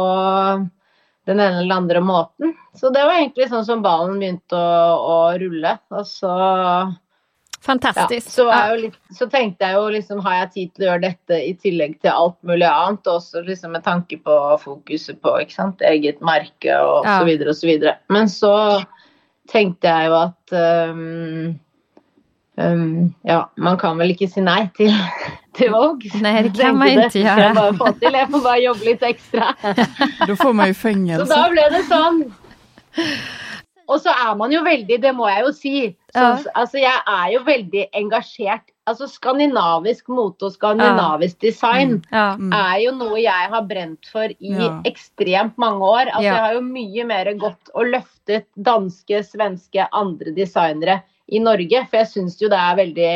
den 1.25 1.40
ene 1.40 1.62
eller 1.62 1.81
andre 1.81 2.03
måten. 2.05 2.53
Så 2.77 2.90
det 2.93 3.05
var 3.05 3.17
egentlig 3.17 3.49
sånn 3.53 3.64
som 3.64 3.85
ballen 3.85 4.19
begynte 4.21 4.59
å, 4.59 4.99
å 4.99 5.17
rulle. 5.40 5.79
Og 5.95 6.07
så 6.09 6.35
Fantastisk. 7.64 8.27
Ja, 8.29 8.33
så, 8.69 8.77
litt, 8.77 8.97
så, 9.17 9.25
tenkte 9.33 9.64
jeg 9.64 9.79
jo 9.79 9.85
liksom 9.95 10.19
har 10.27 10.35
jeg 10.43 10.51
tid 10.53 10.73
til 10.75 10.85
å 10.85 10.88
gjøre 10.90 11.05
dette 11.07 11.38
i 11.40 11.55
tillegg 11.57 11.95
til 12.05 12.12
alt 12.12 12.37
mulig 12.45 12.67
annet. 12.69 13.09
Også 13.09 13.40
liksom 13.47 13.73
med 13.73 13.87
tanke 13.87 14.19
på 14.21 14.35
fokuset 14.61 15.17
på 15.25 15.33
ikke 15.40 15.57
sant, 15.57 15.85
eget 15.88 16.21
merke 16.25 16.77
og 16.77 17.09
ja. 17.09 17.17
så 17.17 17.29
videre 17.29 17.55
og 17.55 17.57
så 17.57 17.71
videre. 17.71 17.97
Men 18.12 18.29
så 18.29 18.55
tenkte 19.49 19.88
jeg 19.88 20.11
jo 20.11 20.19
at 20.19 20.57
um, 20.93 21.55
Um, 22.57 23.14
ja, 23.27 23.40
man 23.59 23.77
kan 23.81 23.99
vel 23.99 24.12
ikke 24.14 24.29
si 24.31 24.40
nei 24.45 24.69
til, 24.79 24.93
til 25.59 25.73
valg. 25.75 26.05
Nei, 26.23 26.35
det 26.47 26.53
kan 26.55 26.77
man 26.79 26.93
ikke 27.03 27.25
gjøre. 27.25 27.47
Jeg, 27.49 27.55
bare 27.59 27.75
få 27.81 27.93
til. 27.99 28.19
jeg 28.21 28.29
får 28.31 28.45
bare 28.45 28.61
jobbe 28.62 28.90
litt 28.90 29.03
ekstra. 29.11 29.49
Da 30.29 30.37
får 30.38 30.53
man 30.55 30.71
jo 30.71 30.77
fengelse. 30.79 31.25
Så 31.25 31.33
da 31.35 31.49
ble 31.51 31.64
det 31.75 31.83
sånn. 31.90 32.21
Og 33.85 33.99
så 34.01 34.12
er 34.17 34.37
man 34.40 34.53
jo 34.55 34.62
veldig, 34.64 34.97
det 35.03 35.11
må 35.17 35.27
jeg 35.29 35.43
jo 35.45 35.51
si 35.53 35.73
så, 36.14 36.21
ja. 36.23 36.29
Altså, 36.57 36.79
jeg 36.81 37.01
er 37.11 37.27
jo 37.35 37.40
veldig 37.45 37.83
engasjert 38.01 38.71
altså 38.88 39.09
skandinavisk 39.09 40.09
mote 40.12 40.47
og 40.49 40.55
skandinavisk 40.55 41.38
design 41.43 41.99
Ja. 42.12 42.37
er 42.37 42.79
jo 42.85 42.93
noe 42.97 43.19
jeg 43.21 43.51
har 43.53 43.64
brent 43.69 44.09
for 44.12 44.25
i 44.29 44.53
Ja. 44.55 44.71
ekstremt 44.88 45.57
mange 45.59 45.81
år. 45.85 46.07
Altså, 46.12 46.23
Ja. 46.23 46.33
Jeg 46.33 46.40
har 46.47 46.55
jo 46.55 46.61
mye 46.61 47.05
mer 47.07 47.33
gått 47.35 47.73
og 47.75 47.90
løftet 47.93 48.47
danske, 48.57 49.21
svenske, 49.25 49.88
andre 49.93 50.33
designere 50.37 51.03
i 51.35 51.42
Norge. 51.42 51.85
For 51.90 52.03
jeg 52.03 52.11
syns 52.12 52.40
jo 52.42 52.51
det 52.53 52.61
er 52.61 52.81
veldig 52.83 53.12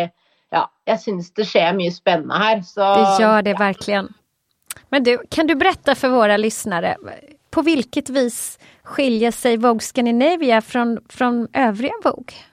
Ja, 0.54 0.62
jeg 0.88 1.00
syns 1.02 1.32
det 1.36 1.44
skjer 1.48 1.74
mye 1.76 1.92
spennende 1.92 2.38
her. 2.40 2.62
Så 2.64 2.92
Det 2.96 3.22
gjør 3.22 3.42
det 3.44 3.58
verkligen. 3.58 4.12
Men 4.88 5.04
du, 5.04 5.18
kan 5.30 5.48
du 5.48 5.54
berätta 5.58 5.94
for 5.98 6.14
våre 6.16 6.38
lyttere 6.40 6.94
på 7.52 7.64
hvilket 7.64 8.08
vis 8.12 8.40
skiljer 8.94 9.34
seg 9.34 9.60
Vogue 9.60 9.84
Scandinavia 9.84 10.60
fra, 10.64 10.84
fra 11.12 11.32
øvrige 11.66 12.00
Vogue? 12.04 12.44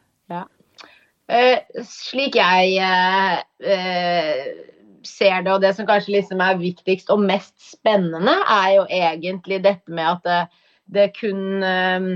Eh, 1.26 1.58
slik 1.90 2.36
jeg 2.38 2.76
eh, 2.86 3.38
eh, 3.66 4.42
ser 5.06 5.42
det, 5.42 5.54
og 5.56 5.64
det 5.64 5.72
som 5.78 5.88
kanskje 5.90 6.20
liksom 6.20 6.42
er 6.44 6.60
viktigst 6.62 7.10
og 7.14 7.24
mest 7.26 7.56
spennende, 7.66 8.36
er 8.46 8.76
jo 8.76 8.84
egentlig 8.86 9.64
dette 9.66 9.90
med 9.90 10.06
at 10.12 10.28
det, 10.28 10.42
det 10.98 11.08
kun 11.18 11.66
eh, 11.66 12.12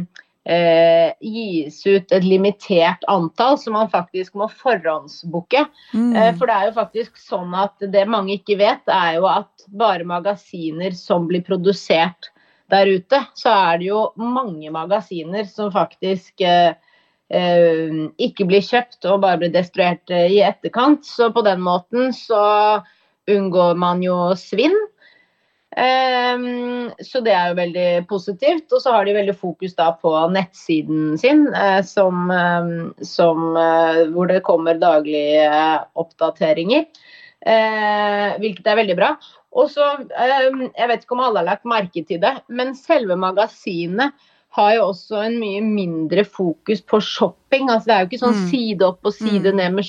eh, 0.50 1.12
gis 1.22 1.80
ut 1.86 2.12
et 2.12 2.26
limitert 2.26 3.06
antall, 3.12 3.58
som 3.62 3.76
man 3.78 3.92
faktisk 3.92 4.38
må 4.40 4.50
forhåndsbooke. 4.62 5.66
Mm. 5.94 6.12
Eh, 6.16 6.32
For 6.40 6.50
det 6.50 6.58
er 6.58 6.70
jo 6.70 6.78
faktisk 6.80 7.22
sånn 7.22 7.56
at 7.58 7.78
det 7.94 8.08
mange 8.10 8.40
ikke 8.40 8.60
vet, 8.62 8.84
er 8.90 9.20
jo 9.20 9.30
at 9.30 9.70
bare 9.70 10.08
magasiner 10.08 10.96
som 10.98 11.30
blir 11.30 11.46
produsert 11.46 12.32
der 12.70 12.90
ute, 12.90 13.24
så 13.38 13.54
er 13.72 13.82
det 13.82 13.90
jo 13.90 14.04
mange 14.18 14.70
magasiner 14.74 15.48
som 15.50 15.72
faktisk 15.74 16.42
eh, 16.46 16.76
eh, 17.34 17.98
ikke 18.22 18.46
blir 18.50 18.66
kjøpt 18.66 19.06
og 19.10 19.24
bare 19.26 19.42
blir 19.42 19.54
destruert 19.54 20.14
eh, 20.14 20.30
i 20.38 20.42
etterkant. 20.46 21.06
Så 21.06 21.32
på 21.34 21.46
den 21.46 21.64
måten 21.66 22.14
så 22.14 22.82
unngår 23.30 23.78
man 23.78 24.02
jo 24.06 24.18
svinn. 24.38 24.76
Eh, 25.78 26.38
så 27.06 27.22
det 27.24 27.34
er 27.36 27.52
jo 27.52 27.60
veldig 27.60 27.90
positivt. 28.10 28.72
Og 28.74 28.82
så 28.84 28.94
har 28.96 29.06
de 29.06 29.18
veldig 29.18 29.36
fokus 29.38 29.76
da 29.78 29.92
på 30.02 30.14
nettsiden 30.34 31.18
sin, 31.22 31.48
eh, 31.54 31.82
som, 31.86 32.30
eh, 32.32 32.72
som, 33.06 33.56
eh, 33.58 34.06
hvor 34.14 34.28
det 34.28 34.44
kommer 34.44 34.80
daglige 34.80 35.50
oppdateringer. 35.96 36.86
Eh, 37.46 38.34
hvilket 38.40 38.68
er 38.68 38.76
veldig 38.82 38.96
bra. 38.98 39.14
Og 39.56 39.70
så, 39.70 39.86
eh, 40.12 40.70
Jeg 40.76 40.88
vet 40.88 41.04
ikke 41.06 41.16
om 41.16 41.22
alle 41.22 41.40
har 41.40 41.46
lagt 41.46 41.66
merke 41.66 42.06
til 42.06 42.20
det, 42.20 42.42
men 42.50 42.76
selve 42.76 43.16
magasinet 43.16 44.12
har 44.52 44.74
jo 44.76 44.90
også 44.90 45.26
en 45.26 45.40
mye 45.40 45.62
mindre 45.62 46.26
fokus 46.26 46.82
på 46.82 47.00
shopping. 47.02 47.70
Altså 47.70 47.86
Det 47.86 47.94
er 47.96 48.00
jo 48.06 48.10
ikke 48.10 48.26
sånn 48.26 48.36
Mm. 48.36 48.50
side 48.50 48.82
opp 48.82 49.00
og 49.06 49.14
side 49.14 49.54
ned 49.54 49.74
med 49.74 49.86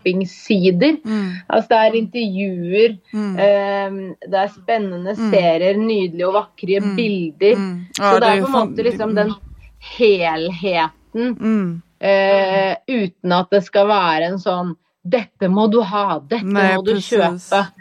shoppingsider. 0.00 0.96
Mm. 1.04 1.32
Altså 1.48 1.68
Det 1.68 1.78
er 1.78 1.94
intervjuer, 2.00 2.98
Mm. 3.12 3.36
eh, 3.38 3.90
det 4.30 4.34
er 4.34 4.48
spennende 4.48 5.14
Mm. 5.16 5.30
serier, 5.30 5.76
nydelige 5.76 6.26
og 6.28 6.34
vakre 6.34 6.80
Mm. 6.80 6.96
bilder. 6.96 7.56
Mm. 7.56 7.86
Så 7.94 8.20
det 8.20 8.28
er 8.28 8.40
på 8.40 8.46
en 8.46 8.52
måte 8.52 8.82
liksom 8.84 9.14
den 9.14 9.34
helheten 9.78 11.82
eh, 12.00 12.76
uten 12.88 13.32
at 13.32 13.50
det 13.50 13.64
skal 13.64 13.86
være 13.86 14.24
en 14.32 14.38
sånn 14.38 14.76
Dette 15.02 15.48
må 15.48 15.64
du 15.72 15.80
ha, 15.80 16.18
dette 16.20 16.44
Nei, 16.44 16.76
må 16.76 16.84
du 16.84 16.92
precis. 16.92 17.48
kjøpe. 17.48 17.72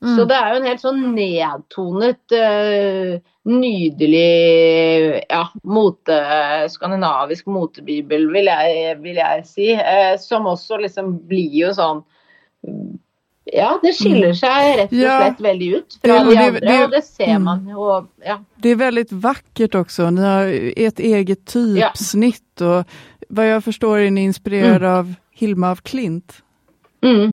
Mm. 0.00 0.14
Så 0.16 0.24
det 0.24 0.36
er 0.36 0.48
jo 0.48 0.60
en 0.60 0.66
helt 0.70 0.80
sånn 0.80 1.00
nedtonet, 1.12 2.32
eh, 2.32 3.18
nydelig 3.50 5.20
ja, 5.28 5.42
mote, 5.68 6.16
skandinavisk 6.72 7.50
motebibel, 7.52 8.24
vil 8.32 8.48
jeg, 8.48 8.96
vil 9.02 9.20
jeg 9.20 9.44
si. 9.48 9.68
Eh, 9.76 10.14
som 10.22 10.48
også 10.48 10.80
liksom 10.80 11.18
blir 11.28 11.52
jo 11.66 11.74
sånn 11.76 12.04
Ja, 13.50 13.72
det 13.82 13.96
skiller 13.96 14.34
seg 14.36 14.76
rett 14.78 14.92
og 14.92 14.98
Ja. 15.00 15.14
slett 15.18 15.40
veldig 15.42 15.68
ut 15.74 15.94
fra 15.98 16.18
Det- 16.18 16.24
de 16.28 16.36
andre, 16.38 16.60
det- 16.60 16.84
og 16.84 16.90
det 16.90 17.04
ser 17.04 17.38
mm. 17.38 17.42
man 17.42 17.66
jo. 17.66 18.06
Ja. 18.24 18.38
Det 18.60 18.70
er 18.70 18.76
veldig 18.76 19.06
vakkert 19.10 19.74
også. 19.74 20.12
Ni 20.12 20.20
har 20.20 20.46
et 20.76 21.00
eget 21.00 21.44
typsnitt 21.46 22.60
ja. 22.60 22.66
og 22.66 22.86
hva 23.32 23.42
jeg 23.42 23.62
forstår, 23.62 23.96
er 23.96 24.02
dere 24.04 24.10
ni 24.10 24.28
mm. 24.28 24.84
av 24.84 25.16
Hilma 25.34 25.70
av 25.70 25.82
Klint. 25.82 26.42
Mm. 27.02 27.32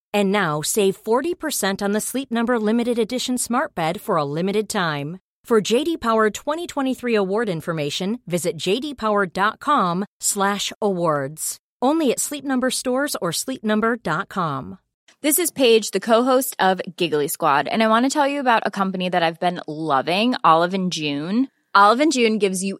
And 0.13 0.31
now 0.31 0.61
save 0.61 1.03
40% 1.03 1.81
on 1.81 1.91
the 1.91 2.01
Sleep 2.01 2.31
Number 2.31 2.59
limited 2.59 2.99
edition 2.99 3.37
Smart 3.37 3.75
Bed 3.75 4.01
for 4.01 4.17
a 4.17 4.25
limited 4.25 4.69
time. 4.69 5.19
For 5.43 5.59
JD 5.61 5.99
Power 5.99 6.29
2023 6.29 7.15
award 7.15 7.49
information, 7.49 8.19
visit 8.27 8.55
jdpower.com/awards. 8.57 11.57
Only 11.81 12.11
at 12.11 12.19
Sleep 12.19 12.45
Number 12.45 12.69
stores 12.69 13.17
or 13.21 13.31
sleepnumber.com. 13.31 14.77
This 15.21 15.39
is 15.39 15.51
Paige, 15.51 15.91
the 15.91 15.99
co-host 15.99 16.55
of 16.59 16.79
Giggly 16.95 17.27
Squad, 17.27 17.67
and 17.67 17.83
I 17.83 17.89
want 17.89 18.05
to 18.05 18.09
tell 18.09 18.27
you 18.27 18.39
about 18.39 18.63
a 18.65 18.71
company 18.71 19.09
that 19.09 19.21
I've 19.21 19.39
been 19.39 19.61
loving, 19.67 20.33
Olive 20.43 20.73
and 20.73 20.91
June. 20.91 21.47
Olive 21.75 21.99
and 21.99 22.11
June 22.11 22.39
gives 22.39 22.63
you 22.63 22.79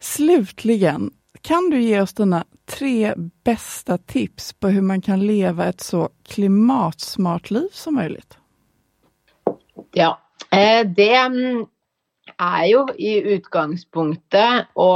Slutligen, 0.00 1.10
kan 1.42 1.70
du 1.70 1.80
ge 1.80 2.00
oss 2.00 2.14
dina 2.14 2.44
tre 2.66 3.14
bästa 3.44 3.98
tips 3.98 4.52
på 4.52 4.68
hur 4.68 4.82
man 4.82 5.00
kan 5.00 5.26
leva 5.26 5.66
ett 5.66 5.80
så 5.80 6.08
klimatsmart 6.28 7.50
liv 7.50 7.68
som 7.72 7.94
möjligt? 7.94 8.38
Ja, 9.92 10.18
eh, 10.50 10.86
det 10.86 11.18
mm, 11.18 11.66
er 12.38 12.64
jo 12.66 12.86
i 12.98 13.20
utgangspunktet 13.34 14.68
å 14.74 14.90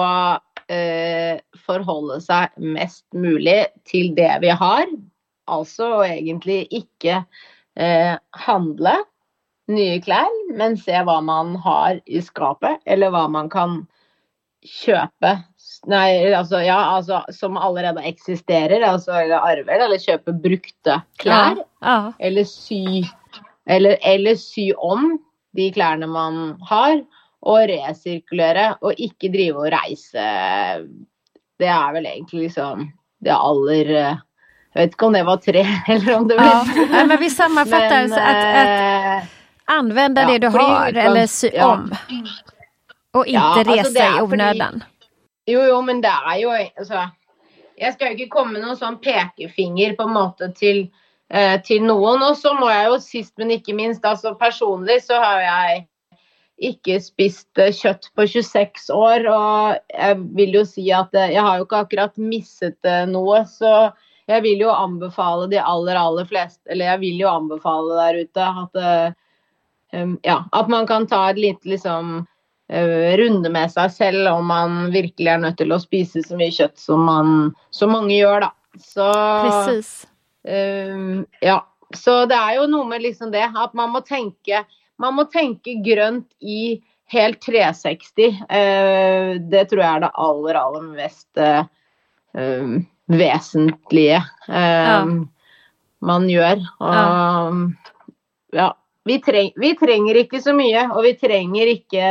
eh, 0.69 1.41
forholde 1.67 2.21
seg 2.23 2.53
mest 2.57 3.07
mulig 3.15 3.65
til 3.89 4.13
det 4.15 4.37
vi 4.45 4.53
har. 4.55 4.85
Altså 5.51 6.05
egentlig 6.07 6.67
ikke 6.71 7.25
eh, 7.75 8.15
handle 8.47 8.95
nye 9.73 9.99
klær, 10.05 10.31
men 10.59 10.77
se 10.79 11.03
hva 11.07 11.19
man 11.25 11.57
har 11.65 11.99
i 12.07 12.23
skapet, 12.23 12.83
eller 12.87 13.11
hva 13.15 13.27
man 13.31 13.51
kan 13.51 13.83
kjøpe. 14.67 15.37
Nei, 15.91 16.31
altså, 16.31 16.61
ja, 16.63 16.79
altså, 16.95 17.23
som 17.35 17.57
allerede 17.59 18.05
eksisterer, 18.07 18.85
altså, 18.87 19.17
eller 19.25 19.43
arver, 19.43 19.83
eller 19.83 19.99
kjøpe 19.99 20.35
brukte 20.45 21.01
klær. 21.23 21.59
Ja, 21.59 21.67
ja. 21.83 21.97
Eller 22.23 22.47
sy 22.47 23.03
eller, 23.67 23.97
eller 24.03 24.39
sy 24.39 24.71
om 24.79 25.17
de 25.57 25.69
klærne 25.75 26.09
man 26.11 26.57
har, 26.69 27.03
og 27.43 27.67
resirkulere, 27.71 28.73
og 28.83 28.99
ikke 29.03 29.31
drive 29.33 29.65
og 29.65 29.73
reise. 29.75 30.27
Det 31.59 31.71
er 31.71 31.95
vel 31.97 32.07
egentlig 32.07 32.47
liksom 32.47 32.87
det 33.23 33.35
aller 33.35 33.91
eh, 33.95 34.21
Jeg 34.73 34.81
vet 34.81 34.95
ikke 34.95 35.07
om 35.07 35.15
det 35.15 35.25
var 35.27 35.43
tre, 35.43 35.63
eller 35.95 36.15
om 36.17 36.29
det 36.31 36.39
ble 36.39 36.47
Ja, 36.49 37.05
men 37.07 37.19
vi 37.21 37.29
sammenfatter 37.31 38.09
så 38.11 38.23
at, 38.23 38.57
at 38.63 39.71
anvende 39.71 40.25
ja, 40.25 40.31
det 40.33 40.39
du 40.43 40.49
har 40.55 40.97
eller 41.07 41.29
sy 41.31 41.53
om. 41.63 41.87
Och 43.13 43.27
ikke 43.27 43.39
Ja, 43.39 43.63
det 43.65 43.71
är 43.71 43.77
i 43.77 43.85
fordi- 43.85 44.83
Jo, 45.47 45.61
jo, 45.61 45.81
men 45.83 46.01
det 46.01 46.09
er 46.09 46.39
jo 46.41 46.51
altså, 46.51 47.11
Jeg 47.79 47.93
skal 47.95 48.07
jo 48.09 48.15
ikke 48.17 48.31
komme 48.31 48.53
med 48.53 48.63
noen 48.63 48.77
sånn 48.77 48.99
pekefinger 49.03 49.97
på 49.97 50.05
en 50.07 50.15
måte 50.15 50.55
til, 50.55 50.91
eh, 51.31 51.61
til 51.61 51.81
noen. 51.83 52.23
Og 52.23 52.37
så 52.37 52.53
må 52.55 52.69
jeg 52.71 52.87
jo 52.87 52.99
sist, 52.99 53.33
men 53.39 53.51
ikke 53.51 53.75
minst, 53.75 54.03
altså 54.05 54.39
personlig 54.39 55.01
så 55.03 55.19
har 55.19 55.41
jeg 55.41 55.87
ikke 56.61 57.01
spist 57.03 57.59
eh, 57.59 57.73
kjøtt 57.73 58.11
på 58.15 58.27
26 58.29 58.91
år. 58.91 59.27
Og 59.27 59.79
jeg 59.91 60.17
vil 60.37 60.53
jo 60.53 60.65
si 60.65 60.91
at 60.93 61.13
eh, 61.15 61.33
jeg 61.33 61.43
har 61.43 61.59
jo 61.59 61.65
ikke 61.65 61.81
akkurat 61.87 62.17
misset 62.19 62.79
eh, 62.85 63.05
noe, 63.07 63.43
så 63.45 63.93
jeg 64.29 64.43
vil 64.43 64.61
jo 64.61 64.71
anbefale 64.71 65.51
de 65.51 65.59
aller, 65.59 65.97
aller 65.97 66.25
fleste 66.25 66.61
Eller 66.71 66.85
jeg 66.93 67.01
vil 67.01 67.19
jo 67.19 67.29
anbefale 67.29 67.97
der 67.99 68.21
ute 68.23 68.41
at 68.41 69.17
ja, 70.23 70.45
at 70.53 70.69
man 70.69 70.87
kan 70.87 71.07
ta 71.07 71.29
et 71.31 71.37
lite 71.37 71.69
liksom 71.69 72.27
runde 72.71 73.51
med 73.53 73.73
seg 73.73 73.91
selv 73.93 74.29
om 74.31 74.47
man 74.49 74.77
virkelig 74.95 75.29
er 75.29 75.41
nødt 75.43 75.59
til 75.61 75.75
å 75.75 75.81
spise 75.83 76.23
så 76.25 76.39
mye 76.39 76.55
kjøtt 76.55 76.79
som, 76.81 77.03
man, 77.05 77.51
som 77.75 77.93
mange 77.93 78.15
gjør, 78.15 78.47
da. 78.47 78.53
Så. 78.81 79.09
Um, 80.49 81.27
ja. 81.45 81.61
Så 81.95 82.23
det 82.31 82.39
er 82.39 82.57
jo 82.57 82.71
noe 82.73 82.89
med 82.89 83.05
liksom 83.05 83.33
det 83.35 83.45
at 83.45 83.75
man 83.77 83.93
må 83.93 84.01
tenke 84.01 84.63
Man 84.99 85.15
må 85.15 85.27
tenke 85.29 85.75
grønt 85.85 86.31
i 86.41 86.81
helt 87.13 87.41
360. 87.45 88.39
Uh, 88.49 89.37
det 89.53 89.67
tror 89.69 89.83
jeg 89.83 89.91
er 89.91 90.03
det 90.05 90.13
aller, 90.25 90.59
aller 90.59 90.85
mest 90.95 91.41
uh, 91.43 91.65
um, 92.33 92.79
vesentlige 93.13 94.21
eh, 94.49 94.87
Ja. 94.87 95.03
man 96.01 96.29
gjør. 96.31 96.63
Og 96.81 97.59
ja. 98.57 98.71
Vi, 99.05 99.19
treng, 99.23 99.51
vi 99.59 99.75
trenger 99.79 100.21
ikke 100.23 100.41
så 100.43 100.55
mye, 100.55 100.87
og 100.95 101.03
vi 101.07 101.15
trenger 101.19 101.77
ikke 101.77 102.09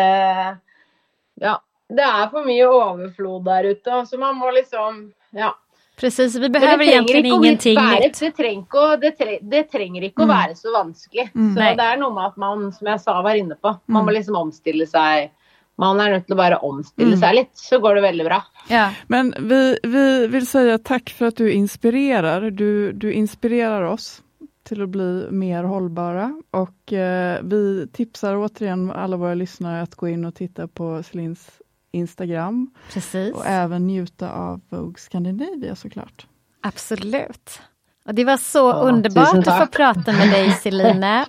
Ja. 1.41 1.57
Det 1.91 2.03
er 2.07 2.29
for 2.31 2.47
mye 2.47 2.67
overflod 2.71 3.43
der 3.43 3.65
ute, 3.73 4.05
så 4.07 4.19
man 4.19 4.37
må 4.39 4.51
liksom 4.55 5.11
Ja. 5.35 5.53
Precis, 5.99 6.35
vi 6.35 6.49
behøver 6.49 6.81
egentlig 6.81 7.29
ingenting 7.29 7.77
nytt. 7.77 8.19
Det 8.19 8.31
trenger 8.33 8.63
ikke, 8.63 8.79
å, 8.79 8.95
det 8.99 9.11
tre, 9.19 9.35
det 9.41 9.67
trenger 9.69 10.07
ikke 10.07 10.23
å 10.23 10.29
være 10.31 10.55
så 10.57 10.71
vanskelig. 10.73 11.27
Så 11.35 11.67
det 11.77 11.85
er 11.85 11.99
noe 12.01 12.15
med 12.15 12.31
at 12.31 12.39
man, 12.41 12.71
som 12.73 12.87
jeg 12.89 13.03
sa, 13.03 13.19
var 13.21 13.37
inne 13.37 13.57
på, 13.59 13.75
man 13.85 14.07
må 14.07 14.15
liksom 14.15 14.39
omstille 14.39 14.87
seg. 14.89 15.29
Man 15.77 15.99
er 16.01 16.15
nødt 16.15 16.25
til 16.25 16.33
å 16.33 16.39
bare 16.39 16.57
omstille 16.65 17.19
seg 17.21 17.35
litt, 17.35 17.53
så 17.57 17.77
går 17.83 17.99
det 17.99 18.03
veldig 18.07 18.25
bra. 18.25 18.39
Ja. 18.71 18.87
Men 19.13 19.29
vi, 19.37 19.61
vi 19.83 20.05
vil 20.33 20.47
si 20.47 20.63
takk 20.89 21.13
for 21.13 21.29
at 21.29 21.37
du 21.37 21.51
inspirerer. 21.51 22.49
Du, 22.49 22.91
du 22.93 23.11
inspirerer 23.11 23.85
oss 23.91 24.23
till 24.63 24.81
att 24.83 24.89
bli 24.89 25.27
mer 25.31 25.63
hållbara 25.63 26.41
och 26.51 26.93
eh, 26.93 27.39
vi 27.43 27.87
tipsar 27.93 28.35
återigen 28.37 28.91
alla 28.91 29.17
våra 29.17 29.33
lyssnare 29.33 29.81
att 29.81 29.95
gå 29.95 30.07
in 30.07 30.25
och 30.25 30.35
titta 30.35 30.67
på 30.67 31.03
Celins 31.03 31.49
Instagram 31.91 32.71
Precis. 32.93 33.33
och 33.33 33.45
även 33.45 33.87
njuta 33.87 34.31
av 34.31 34.61
Vogue 34.69 34.95
Scandinavia 34.97 35.75
såklart. 35.75 36.27
Absolut. 36.61 37.59
Och 38.05 38.15
det 38.15 38.23
var 38.23 38.37
så 38.37 38.57
Ja, 38.59 38.73
underbart 38.73 39.47
att 39.47 39.59
få 39.59 39.67
prata 39.67 40.11
med 40.13 40.29
dig 40.31 40.51
Celine. 40.63 41.25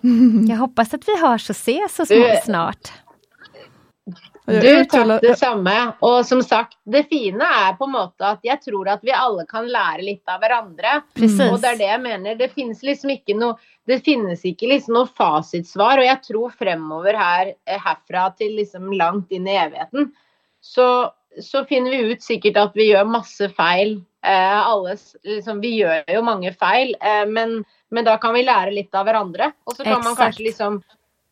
Jag 0.49 0.57
hoppas 0.57 0.95
att 0.95 1.09
vi 1.09 1.21
hörs 1.21 1.51
och 1.51 1.57
ses 1.57 1.97
så 1.97 2.05
Du- 2.05 2.25
snart. 2.45 2.93
Du, 4.47 4.85
takk 4.91 5.21
det 5.23 5.37
samme. 5.39 5.75
Og 6.03 6.25
som 6.27 6.41
sagt, 6.43 6.75
det 6.83 7.05
fine 7.11 7.47
er 7.47 7.77
på 7.79 7.87
en 7.87 7.95
måte 7.95 8.27
at 8.27 8.43
jeg 8.47 8.59
tror 8.65 8.91
at 8.91 9.05
vi 9.07 9.15
alle 9.15 9.45
kan 9.47 9.69
lære 9.71 10.03
litt 10.03 10.27
av 10.31 10.43
hverandre. 10.43 10.99
Precis. 11.15 11.45
Og 11.47 11.61
det 11.63 11.75
er 11.75 11.79
det 11.79 11.91
jeg 11.93 12.03
mener. 12.03 12.39
Det 12.41 12.51
finnes 12.55 12.83
liksom 12.83 13.15
ikke 13.15 13.39
noe 13.39 13.55
det 13.91 13.99
finnes 14.07 14.45
ikke 14.47 14.69
liksom 14.71 14.97
noe 14.97 15.11
fasitsvar. 15.11 16.01
Og 16.01 16.07
jeg 16.07 16.21
tror 16.29 16.55
fremover 16.59 17.19
her, 17.19 17.53
eh, 17.67 17.81
herfra 17.81 18.29
til 18.39 18.55
liksom 18.61 18.93
langt 18.99 19.33
inn 19.35 19.49
i 19.51 19.59
evigheten, 19.59 20.13
så, 20.63 21.11
så 21.43 21.65
finner 21.67 21.91
vi 21.91 22.15
ut 22.15 22.23
sikkert 22.23 22.61
at 22.61 22.79
vi 22.79 22.93
gjør 22.93 23.11
masse 23.11 23.49
feil. 23.57 23.99
Eh, 24.23 24.59
alle, 24.63 24.95
liksom, 25.27 25.63
vi 25.65 25.77
gjør 25.81 26.05
jo 26.15 26.23
mange 26.23 26.53
feil, 26.55 26.95
eh, 27.03 27.25
men, 27.27 27.63
men 27.91 28.07
da 28.07 28.15
kan 28.23 28.37
vi 28.37 28.45
lære 28.47 28.75
litt 28.75 28.95
av 28.95 29.09
hverandre. 29.09 29.51
Og 29.67 29.75
så 29.75 29.87
kan 29.87 30.05
man 30.05 30.19
kanskje 30.19 30.47
liksom 30.51 30.83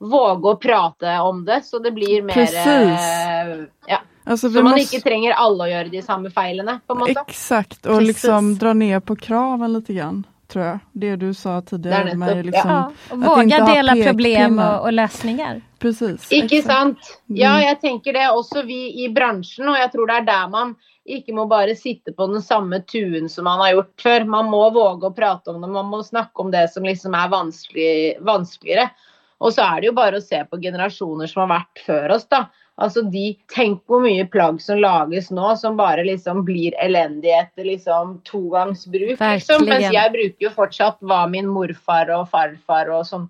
våge 0.00 0.48
å 0.54 0.60
prate 0.60 1.18
om 1.20 1.44
det, 1.44 1.60
så 1.64 1.78
det 1.82 1.92
blir 1.92 2.22
mer 2.22 2.34
Precis. 2.34 2.66
eh, 2.66 3.66
ja. 3.88 3.98
Alltså, 4.24 4.48
Så 4.48 4.62
man 4.62 4.72
måste- 4.74 4.96
ikke 4.96 5.02
trenger 5.04 5.32
alle 5.36 5.64
å 5.64 5.68
gjøre 5.68 5.90
de 5.90 6.02
samme 6.02 6.30
feilene, 6.30 6.80
på 6.86 6.94
en 6.94 6.98
måte. 7.00 7.20
Exakt, 7.28 7.86
og 7.86 7.98
Precis. 7.98 8.08
liksom 8.08 8.58
dra 8.58 8.72
ned 8.72 9.04
på 9.04 9.16
kraven 9.16 9.72
litt. 9.72 9.86
grann, 9.88 10.24
tror 10.48 10.62
jeg. 10.64 10.80
Det 10.98 11.16
du 11.18 11.34
sa 11.34 11.60
tidligere. 11.60 12.14
Med 12.16 12.28
nettopp, 12.28 12.44
liksom, 12.44 12.70
Ja, 12.70 12.92
och 13.10 13.16
att 13.18 13.24
våga 13.24 13.42
inte 13.42 13.56
ha 13.62 13.74
dela 13.74 14.04
problem 14.04 14.58
og, 14.58 14.86
og 14.86 14.92
løsninger. 14.92 15.62
Precis. 15.78 16.28
Ikke 16.30 16.58
exakt. 16.58 16.66
sant? 16.66 16.98
Ja, 17.28 17.54
Mm. 17.56 17.62
jeg 17.62 17.80
tenker 17.80 18.12
det. 18.12 18.30
Også 18.30 18.66
vi 18.66 19.04
i 19.04 19.08
bransjen, 19.08 19.68
og 19.68 19.76
jeg 19.76 19.92
tror 19.92 20.06
det 20.06 20.16
er 20.16 20.24
der 20.24 20.48
man 20.48 20.76
ikke 21.08 21.32
må 21.34 21.48
bare 21.48 21.74
sitte 21.74 22.12
på 22.14 22.26
den 22.30 22.42
samme 22.42 22.84
tuen 22.86 23.28
som 23.28 23.44
man 23.44 23.58
har 23.58 23.72
gjort 23.72 23.96
før. 23.98 24.26
Man 24.26 24.46
må 24.50 24.70
våge 24.72 25.02
å 25.10 25.14
prate 25.16 25.48
om 25.48 25.60
det, 25.60 25.68
man 25.70 25.86
må 25.86 26.02
snakke 26.04 26.38
om 26.40 26.50
det 26.50 26.70
som 26.72 26.82
liksom 26.82 27.14
er 27.14 27.28
vanskelig, 27.30 28.20
vanskeligere. 28.22 28.90
Og 29.40 29.54
så 29.56 29.64
er 29.64 29.80
det 29.80 29.88
jo 29.90 29.96
bare 29.96 30.18
å 30.20 30.24
se 30.24 30.40
på 30.50 30.58
generasjoner 30.60 31.30
som 31.30 31.46
har 31.46 31.52
vært 31.60 31.84
før 31.86 32.16
oss, 32.16 32.26
da. 32.28 32.44
Altså 32.80 33.02
de, 33.12 33.34
Tenk 33.52 33.82
hvor 33.88 34.00
mye 34.04 34.24
plagg 34.32 34.60
som 34.64 34.78
lages 34.80 35.28
nå 35.34 35.50
som 35.60 35.76
bare 35.76 36.04
liksom 36.06 36.44
blir 36.46 36.76
elendig 36.80 37.32
etter 37.36 37.66
liksom 37.68 38.18
togangsbruk. 38.28 39.18
Liksom. 39.20 39.66
Mens 39.68 39.84
jeg 39.92 40.12
bruker 40.14 40.46
jo 40.46 40.52
fortsatt 40.54 41.00
hva 41.04 41.26
min 41.28 41.48
morfar 41.52 42.08
og 42.16 42.28
farfar 42.32 42.88
og 42.96 43.04
sånn 43.08 43.26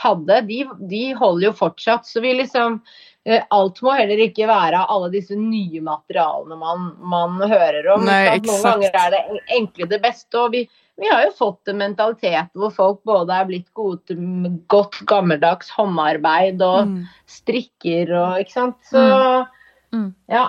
hadde. 0.00 0.40
De, 0.48 0.64
de 0.90 1.04
holder 1.18 1.48
jo 1.50 1.54
fortsatt. 1.60 2.06
Så 2.08 2.22
vi 2.24 2.34
liksom 2.38 2.80
eh, 3.26 3.42
Alt 3.54 3.78
må 3.86 3.94
heller 3.94 4.22
ikke 4.26 4.48
være 4.50 4.82
av 4.82 4.90
alle 4.96 5.10
disse 5.14 5.38
nye 5.38 5.82
materialene 5.86 6.58
man, 6.58 6.90
man 7.14 7.38
hører 7.46 7.92
om. 7.94 8.06
Nei. 8.06 8.38
Noen 8.42 8.64
ganger 8.66 9.00
er 9.04 9.14
det 9.14 9.22
en- 9.28 9.44
enkle 9.60 9.90
det 9.90 10.02
beste. 10.02 10.34
og 10.38 10.50
vi 10.56 10.66
vi 11.00 11.08
har 11.10 11.24
jo 11.24 11.30
fått 11.38 11.70
en 11.72 11.80
mentalitet 11.80 12.50
hvor 12.58 12.72
folk 12.76 13.02
både 13.08 13.32
er 13.32 13.48
blitt 13.48 13.68
gode 13.74 14.00
til 14.10 14.20
godt 14.72 15.00
gammeldags 15.10 15.70
håndarbeid 15.76 16.62
og 16.62 16.86
Mm. 16.86 17.06
strikker 17.26 18.12
og 18.20 18.40
ikke 18.42 18.52
sant. 18.52 18.76
Så 18.90 19.46
Mm. 19.92 20.14
ja. 20.28 20.48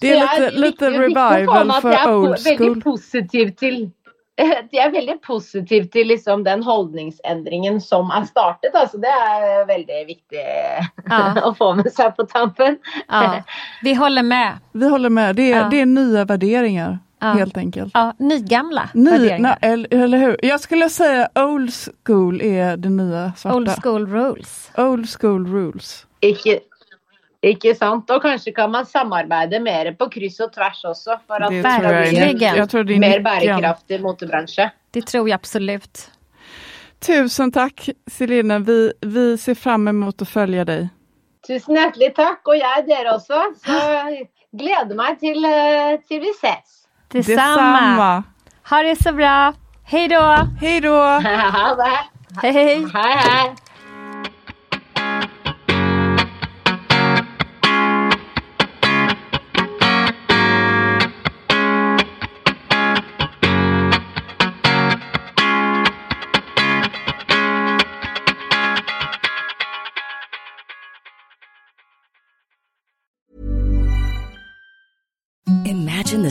Det 0.00 0.16
er 0.18 0.50
få 0.50 0.90
revival 0.90 1.46
for 1.46 1.70
at 1.76 1.82
för 1.82 1.90
jeg 1.92 2.00
er 2.02 2.14
old 2.14 2.38
school. 2.38 2.58
Veldig 2.58 2.82
positiv 2.82 3.54
til 3.56 3.92
de 4.36 4.78
er 4.82 4.90
veldig 4.90 5.20
positive 5.22 5.86
til 5.94 6.08
liksom 6.10 6.42
den 6.44 6.62
holdningsendringen 6.66 7.80
som 7.80 8.10
er 8.10 8.24
startet. 8.26 8.74
Altså, 8.74 8.98
det 8.98 9.12
er 9.12 9.62
veldig 9.68 10.00
viktig 10.08 10.42
ja. 10.42 11.20
å 11.46 11.52
få 11.54 11.74
med 11.78 11.92
seg 11.94 12.16
på 12.16 12.26
tampen. 12.26 12.80
Ja. 13.06 13.42
Vi 13.86 13.94
holder 13.94 14.26
med. 14.26 14.58
Vi 14.72 14.90
holder 14.90 15.14
med. 15.14 15.36
Det 15.36 15.52
er, 15.52 15.60
ja. 15.60 15.68
det 15.70 15.84
er 15.84 15.86
nye 15.86 16.26
värderingar. 16.26 16.98
Helt 17.32 17.56
enkelt. 17.56 17.90
Ja, 17.94 18.12
nygamla 18.18 18.88
Ny, 18.94 19.10
värderingar. 19.10 19.58
eller, 19.60 19.94
eller 19.94 20.18
hur? 20.18 20.36
Jag 20.42 20.60
skulle 20.60 20.88
säga 20.88 21.28
old 21.34 21.70
school 21.72 22.42
är 22.42 22.76
det 22.76 22.88
nya 22.88 23.32
svarta. 23.36 23.56
Old 23.56 23.70
school 23.82 24.06
rules. 24.06 24.70
Old 24.76 25.08
school 25.08 25.46
rules. 25.46 26.06
Ikke, 26.20 26.60
ikke 27.42 27.74
sant? 27.74 28.10
Og 28.10 28.22
kanskje 28.22 28.52
kan 28.52 28.70
man 28.70 28.86
samarbeide 28.86 29.60
mer 29.60 29.92
på 29.92 30.08
kryss 30.10 30.40
og 30.40 30.52
tvers 30.52 30.84
også. 30.84 31.18
For 31.26 31.44
at 31.44 31.50
det 31.50 31.62
tror 32.70 32.90
jeg, 32.90 33.00
mer 33.00 33.20
bærekraftig 33.20 34.00
motebransje. 34.00 34.70
Det 34.94 35.06
tror 35.06 35.28
jeg 35.28 35.34
absolutt. 35.34 36.10
Tusen 37.04 37.52
takk, 37.52 37.88
Celine. 38.10 38.58
Vi, 38.64 38.92
vi 39.00 39.24
ser 39.36 39.54
fram 39.54 39.90
mot 39.96 40.22
å 40.22 40.28
følge 40.28 40.64
deg. 40.64 40.86
Tusen 41.44 41.76
hjertelig 41.76 42.14
takk, 42.16 42.40
og 42.48 42.56
jeg 42.56 42.86
dere 42.88 43.12
også. 43.18 43.42
Så 43.60 43.76
gleder 44.56 44.96
meg 44.96 45.18
til, 45.20 45.44
eh, 45.44 45.98
til 46.08 46.22
vi 46.22 46.32
ses. 46.38 46.83
Detsamma. 47.14 48.22
Ha 48.70 48.82
det 48.82 49.02
så 49.02 49.12
bra. 49.12 49.52
Hei 49.84 50.08
då. 50.08 50.48
Hei 50.60 50.80
då. 50.80 50.94
Ha 50.98 51.74
det. 51.74 51.98
Hei. 52.42 52.52
Hei, 52.52 53.16
hei. 53.16 53.54
Imagine 75.66 76.22
the 76.22 76.30